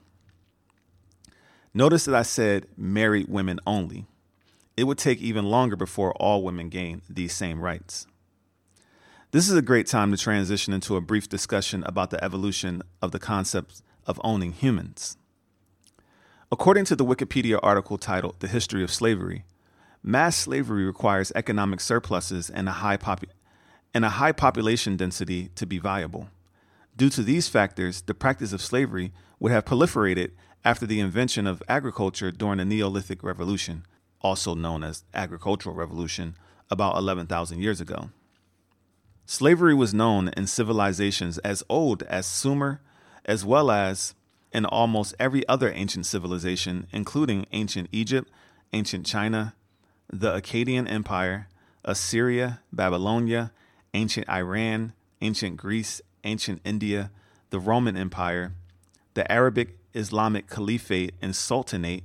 Notice 1.74 2.06
that 2.06 2.16
I 2.16 2.24
said 2.24 2.68
married 2.76 3.28
women 3.28 3.60
only. 3.66 4.08
It 4.78 4.84
would 4.84 5.00
take 5.00 5.20
even 5.20 5.46
longer 5.46 5.76
before 5.76 6.14
all 6.14 6.44
women 6.44 6.70
gain 6.70 7.02
these 7.10 7.34
same 7.34 7.60
rights. 7.60 8.06
This 9.32 9.50
is 9.50 9.58
a 9.58 9.62
great 9.62 9.88
time 9.88 10.12
to 10.12 10.18
transition 10.18 10.72
into 10.72 10.96
a 10.96 11.02
brief 11.02 11.28
discussion 11.28 11.84
about 11.86 12.12
the 12.12 12.24
evolution 12.24 12.84
of 13.02 13.12
the 13.12 13.20
concept 13.20 13.82
of 14.06 14.22
owning 14.24 14.54
humans. 14.54 15.18
According 16.52 16.86
to 16.86 16.96
the 16.96 17.04
Wikipedia 17.04 17.60
article 17.62 17.98
titled 17.98 18.40
The 18.40 18.48
History 18.48 18.84
of 18.84 18.94
Slavery, 18.94 19.44
mass 20.02 20.38
slavery 20.38 20.86
requires 20.86 21.32
economic 21.36 21.82
surpluses 21.82 22.50
and 22.50 22.70
a 22.70 22.74
high, 22.74 22.96
popu- 22.96 23.32
and 23.94 24.06
a 24.06 24.10
high 24.10 24.32
population 24.32 24.96
density 24.96 25.50
to 25.56 25.66
be 25.66 25.80
viable. 25.80 26.30
Due 26.96 27.10
to 27.10 27.24
these 27.24 27.50
factors, 27.50 28.02
the 28.02 28.14
practice 28.14 28.54
of 28.54 28.62
slavery 28.62 29.12
would 29.40 29.52
have 29.52 29.66
proliferated 29.66 30.32
after 30.64 30.86
the 30.86 31.00
invention 31.00 31.48
of 31.48 31.62
agriculture 31.68 32.32
during 32.32 32.60
the 32.60 32.66
Neolithic 32.66 33.24
Revolution, 33.24 33.84
also 34.28 34.54
known 34.54 34.84
as 34.84 35.06
Agricultural 35.14 35.74
Revolution, 35.74 36.36
about 36.70 36.98
11,000 36.98 37.62
years 37.62 37.80
ago. 37.80 38.10
Slavery 39.26 39.74
was 39.74 39.94
known 39.94 40.32
in 40.36 40.48
civilizations 40.48 41.38
as 41.40 41.64
old 41.70 42.04
as 42.04 42.26
Sumer, 42.26 42.82
as 43.24 43.46
well 43.46 43.72
as 43.72 44.16
in 44.52 44.66
almost 44.66 45.16
every 45.18 45.48
other 45.48 45.72
ancient 45.74 46.06
civilization, 46.06 46.88
including 46.92 47.46
ancient 47.54 47.88
Egypt, 47.94 48.30
ancient 48.74 49.06
China, 49.06 49.56
the 50.12 50.34
Akkadian 50.34 50.92
Empire, 50.92 51.48
Assyria, 51.86 52.60
Babylonia, 52.74 53.54
ancient 53.94 54.28
Iran, 54.30 54.92
ancient 55.22 55.56
Greece, 55.56 56.02
ancient 56.26 56.60
India, 56.66 57.12
the 57.50 57.60
Roman 57.60 57.96
Empire, 57.96 58.52
the 59.14 59.30
Arabic 59.32 59.78
Islamic 59.94 60.50
Caliphate 60.50 61.14
and 61.22 61.34
Sultanate, 61.34 62.04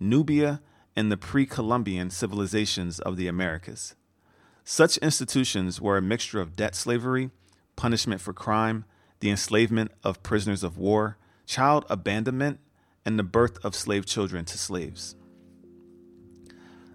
Nubia, 0.00 0.60
and 1.00 1.10
the 1.10 1.16
pre 1.16 1.46
Columbian 1.46 2.10
civilizations 2.10 3.00
of 3.00 3.16
the 3.16 3.26
Americas. 3.26 3.94
Such 4.64 4.98
institutions 4.98 5.80
were 5.80 5.96
a 5.96 6.02
mixture 6.02 6.42
of 6.42 6.54
debt 6.54 6.74
slavery, 6.74 7.30
punishment 7.74 8.20
for 8.20 8.34
crime, 8.34 8.84
the 9.20 9.30
enslavement 9.30 9.92
of 10.04 10.22
prisoners 10.22 10.62
of 10.62 10.76
war, 10.76 11.16
child 11.46 11.86
abandonment, 11.88 12.60
and 13.06 13.18
the 13.18 13.22
birth 13.22 13.56
of 13.64 13.74
slave 13.74 14.04
children 14.04 14.44
to 14.44 14.58
slaves. 14.58 15.16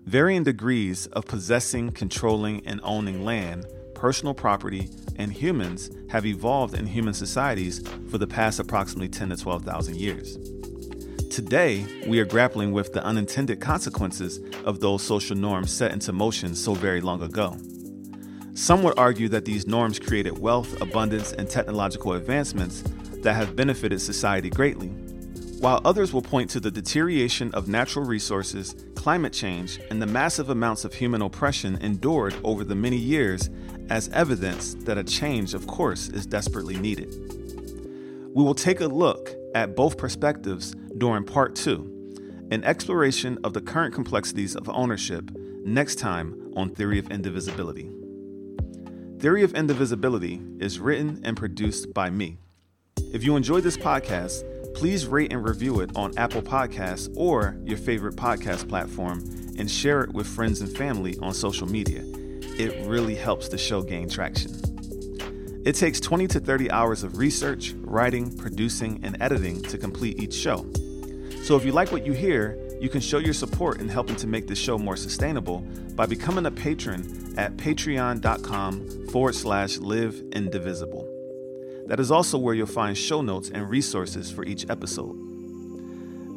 Varying 0.06 0.44
degrees 0.44 1.08
of 1.08 1.26
possessing, 1.26 1.92
controlling, 1.92 2.64
and 2.68 2.80
owning 2.84 3.26
land, 3.26 3.66
personal 3.96 4.36
property, 4.36 4.88
and 5.16 5.34
humans 5.34 5.90
have 6.12 6.28
evolved 6.28 6.76
in 6.76 6.86
human 6.86 7.16
societies 7.16 7.82
for 8.12 8.20
the 8.20 8.28
past 8.28 8.60
approximately 8.60 9.10
10 9.10 9.30
to 9.30 9.38
12,000 9.38 9.96
years. 9.96 10.38
Today, 11.36 11.86
we 12.08 12.22
are 12.22 12.26
grappling 12.26 12.72
with 12.72 12.94
the 12.94 13.04
unintended 13.04 13.60
consequences 13.60 14.40
of 14.64 14.80
those 14.80 15.04
social 15.04 15.36
norms 15.36 15.70
set 15.70 15.92
into 15.92 16.14
motion 16.14 16.56
so 16.56 16.74
very 16.74 17.02
long 17.02 17.22
ago. 17.22 17.58
Some 18.54 18.84
would 18.84 18.98
argue 18.98 19.28
that 19.28 19.44
these 19.44 19.68
norms 19.68 20.00
created 20.00 20.40
wealth, 20.40 20.82
abundance, 20.82 21.34
and 21.34 21.50
technological 21.50 22.14
advancements 22.14 22.86
that 23.22 23.36
have 23.36 23.54
benefited 23.54 24.00
society 24.00 24.50
greatly, 24.50 24.88
while 25.60 25.82
others 25.84 26.14
will 26.14 26.22
point 26.22 26.50
to 26.52 26.62
the 26.62 26.72
deterioration 26.72 27.54
of 27.54 27.68
natural 27.68 28.06
resources, 28.06 28.74
climate 28.96 29.34
change, 29.34 29.82
and 29.90 30.02
the 30.02 30.08
massive 30.08 30.52
amounts 30.52 30.86
of 30.86 30.94
human 30.94 31.22
oppression 31.22 31.78
endured 31.82 32.34
over 32.46 32.64
the 32.64 32.76
many 32.76 32.96
years 32.96 33.50
as 33.90 34.08
evidence 34.14 34.76
that 34.86 34.98
a 34.98 35.04
change, 35.04 35.54
of 35.54 35.68
course, 35.68 36.08
is 36.08 36.26
desperately 36.26 36.78
needed. 36.78 37.14
We 38.34 38.42
will 38.42 38.56
take 38.56 38.80
a 38.80 38.88
look 38.88 39.32
at 39.54 39.76
both 39.76 39.98
perspectives 39.98 40.76
during 40.98 41.24
part 41.24 41.56
two, 41.56 41.92
an 42.52 42.64
exploration 42.64 43.38
of 43.44 43.54
the 43.54 43.62
current 43.62 43.94
complexities 43.94 44.56
of 44.56 44.70
ownership, 44.70 45.32
next 45.64 45.96
time 45.96 46.54
on 46.56 46.70
Theory 46.70 47.00
of 47.00 47.10
Indivisibility. 47.10 47.90
Theory 49.20 49.44
of 49.44 49.54
Indivisibility 49.54 50.42
is 50.60 50.80
written 50.80 51.22
and 51.24 51.36
produced 51.36 51.94
by 51.94 52.10
me, 52.10 52.38
if 53.16 53.24
you 53.24 53.38
enjoyed 53.38 53.64
this 53.64 53.78
podcast, 53.78 54.44
please 54.74 55.08
rate 55.08 55.32
and 55.32 55.48
review 55.48 55.80
it 55.80 55.90
on 55.96 56.18
Apple 56.18 56.42
Podcasts 56.42 57.10
or 57.16 57.58
your 57.64 57.78
favorite 57.78 58.16
podcast 58.18 58.68
platform 58.68 59.20
and 59.58 59.72
share 59.72 60.02
it 60.02 60.12
with 60.12 60.28
friends 60.28 60.60
and 60.60 60.76
family 60.76 61.18
on 61.22 61.34
social 61.34 61.66
media. 61.66 62.02
It 62.04 62.86
really 62.86 63.16
helps 63.16 63.48
the 63.48 63.58
show 63.58 63.82
gain 63.82 64.10
traction. 64.10 64.52
It 65.66 65.76
takes 65.76 66.02
20 66.02 66.28
to 66.28 66.40
30 66.42 66.72
hours 66.72 67.04
of 67.04 67.18
research, 67.18 67.74
writing, 67.78 68.38
producing, 68.38 69.00
and 69.04 69.16
editing 69.22 69.62
to 69.64 69.78
complete 69.78 70.22
each 70.22 70.34
show. 70.34 70.70
So 71.46 71.56
if 71.56 71.64
you 71.64 71.74
like 71.74 71.92
what 71.92 72.08
you 72.08 72.14
hear, 72.14 72.58
you 72.82 72.90
can 72.90 73.02
show 73.02 73.20
your 73.20 73.36
support 73.36 73.80
in 73.80 73.88
helping 73.88 74.16
to 74.16 74.26
make 74.26 74.48
this 74.48 74.58
show 74.58 74.80
more 74.80 74.98
sustainable 74.98 75.60
by 75.96 76.08
becoming 76.08 76.48
a 76.48 76.52
patron 76.52 77.36
at 77.38 77.56
patreon.com 77.56 79.08
forward 79.10 79.36
slash 79.36 79.78
live 79.78 80.20
indivisible. 80.32 81.08
That 81.86 82.00
is 82.00 82.10
also 82.10 82.40
where 82.40 82.56
you'll 82.56 82.66
find 82.66 82.98
show 82.98 83.22
notes 83.22 83.52
and 83.52 83.70
resources 83.70 84.32
for 84.32 84.44
each 84.44 84.68
episode. 84.72 85.16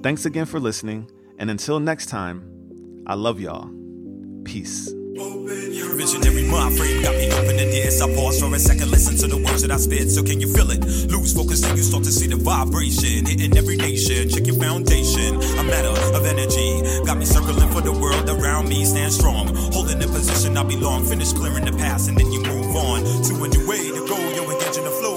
Thanks 0.03 0.27
again 0.27 0.44
for 0.44 0.61
listening, 0.61 1.11
and 1.38 1.49
until 1.49 1.81
next 1.81 2.11
time, 2.11 3.05
I 3.07 3.14
love 3.14 3.40
y'all. 3.40 3.71
Peace. 4.44 4.92
Visionary 5.98 6.44
mind 6.44 6.78
frame 6.78 7.02
got 7.02 7.16
me 7.16 7.28
opening 7.32 7.72
ears. 7.72 8.00
I 8.00 8.06
pause 8.14 8.38
for 8.38 8.54
a 8.54 8.58
second, 8.61 8.88
listen 8.88 9.16
to 9.18 9.26
the 9.26 9.37
words 9.37 9.62
that 9.62 9.72
I 9.72 9.78
spit. 9.78 10.08
So 10.08 10.22
can 10.22 10.38
you 10.38 10.46
feel 10.46 10.70
it? 10.70 10.78
Lose 11.11 11.34
focus, 11.34 11.61
then 11.61 11.76
you 11.76 11.82
start 11.82 12.04
to 12.04 12.12
see 12.12 12.28
the 12.28 12.37
vibration 12.37 13.26
hitting 13.26 13.58
every 13.58 13.74
nation. 13.74 14.28
Check 14.28 14.46
your 14.46 14.54
foundation, 14.62 15.34
a 15.58 15.64
matter 15.64 15.90
of 16.14 16.24
energy. 16.24 16.87
Got 17.04 17.18
me 17.18 17.24
circling 17.24 17.68
for 17.74 17.80
the 17.80 17.90
world 17.90 18.30
around 18.30 18.68
me. 18.68 18.84
Stand 18.84 19.12
strong, 19.12 19.48
holding 19.74 19.98
the 19.98 20.06
position 20.06 20.56
I 20.56 20.62
belong. 20.62 21.04
Finish 21.04 21.32
clearing 21.32 21.64
the 21.64 21.72
past, 21.72 22.08
and 22.08 22.16
then 22.16 22.30
you 22.30 22.44
move 22.46 22.76
on 22.76 23.02
to 23.02 23.32
a 23.42 23.48
new 23.48 23.66
way 23.66 23.90
to 23.90 24.06
go. 24.06 24.18
Yo, 24.38 24.46
engaging 24.48 24.84
the 24.84 24.94
flow 25.02 25.08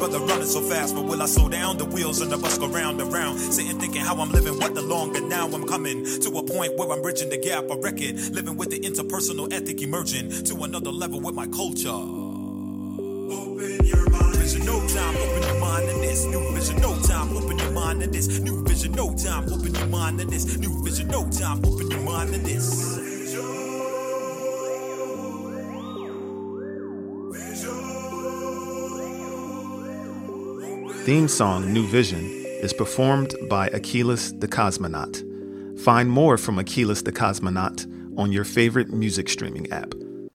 brother 0.00 0.18
running 0.20 0.46
so 0.46 0.62
fast, 0.62 0.94
but 0.94 1.04
will 1.04 1.20
I 1.20 1.26
slow 1.26 1.48
down? 1.48 1.76
The 1.76 1.84
wheels 1.84 2.22
and 2.22 2.32
the 2.32 2.38
bus 2.38 2.56
go 2.56 2.66
round 2.68 3.00
and 3.00 3.12
round. 3.12 3.38
Sitting 3.38 3.78
thinking 3.78 4.00
how 4.00 4.16
I'm 4.16 4.30
living, 4.30 4.58
what 4.58 4.74
the 4.74 4.80
long, 4.80 5.12
longer 5.12 5.20
now 5.20 5.46
I'm 5.46 5.66
coming 5.66 6.04
to 6.04 6.38
a 6.38 6.42
point 6.42 6.76
where 6.76 6.90
I'm 6.90 7.02
bridging 7.02 7.28
the 7.28 7.36
gap. 7.36 7.64
I 7.70 7.74
reckon 7.76 8.16
living 8.32 8.56
with 8.56 8.70
the 8.70 8.80
interpersonal 8.80 9.52
ethic 9.52 9.82
emerging 9.82 10.30
to 10.44 10.64
another 10.64 10.90
level 10.90 11.20
with 11.20 11.34
my 11.34 11.46
culture. 11.46 11.90
Open 11.90 13.84
your 13.84 14.08
mind. 14.10 14.36
Vision, 14.36 14.64
no 14.64 14.80
time, 14.88 15.16
open 15.16 15.42
your 15.42 15.60
mind 15.60 15.88
to 15.88 15.94
this. 16.00 16.24
New 16.24 16.52
vision, 16.52 16.80
no 16.80 16.98
time, 17.02 17.36
open 17.36 17.58
your 17.58 17.70
mind 17.72 18.00
to 18.00 18.06
this. 18.06 18.40
New 18.40 18.64
vision, 18.64 18.92
no 18.92 19.14
time, 19.14 19.52
open 19.52 19.74
your 19.74 19.86
mind 19.86 20.18
to 20.18 20.24
this. 20.24 20.56
New 20.56 20.82
vision, 20.82 21.08
no 21.08 21.28
time, 21.30 21.62
open 21.64 21.90
your 21.90 22.00
mind 22.00 22.32
to 22.32 22.38
this. 22.38 23.09
Theme 31.04 31.28
song 31.28 31.72
New 31.72 31.86
Vision 31.86 32.26
is 32.62 32.74
performed 32.74 33.34
by 33.48 33.68
Achilles 33.68 34.38
the 34.38 34.46
Cosmonaut. 34.46 35.80
Find 35.80 36.10
more 36.10 36.36
from 36.36 36.58
Achilles 36.58 37.02
the 37.02 37.10
Cosmonaut 37.10 37.86
on 38.18 38.32
your 38.32 38.44
favorite 38.44 38.92
music 38.92 39.30
streaming 39.30 39.72
app. 39.72 39.94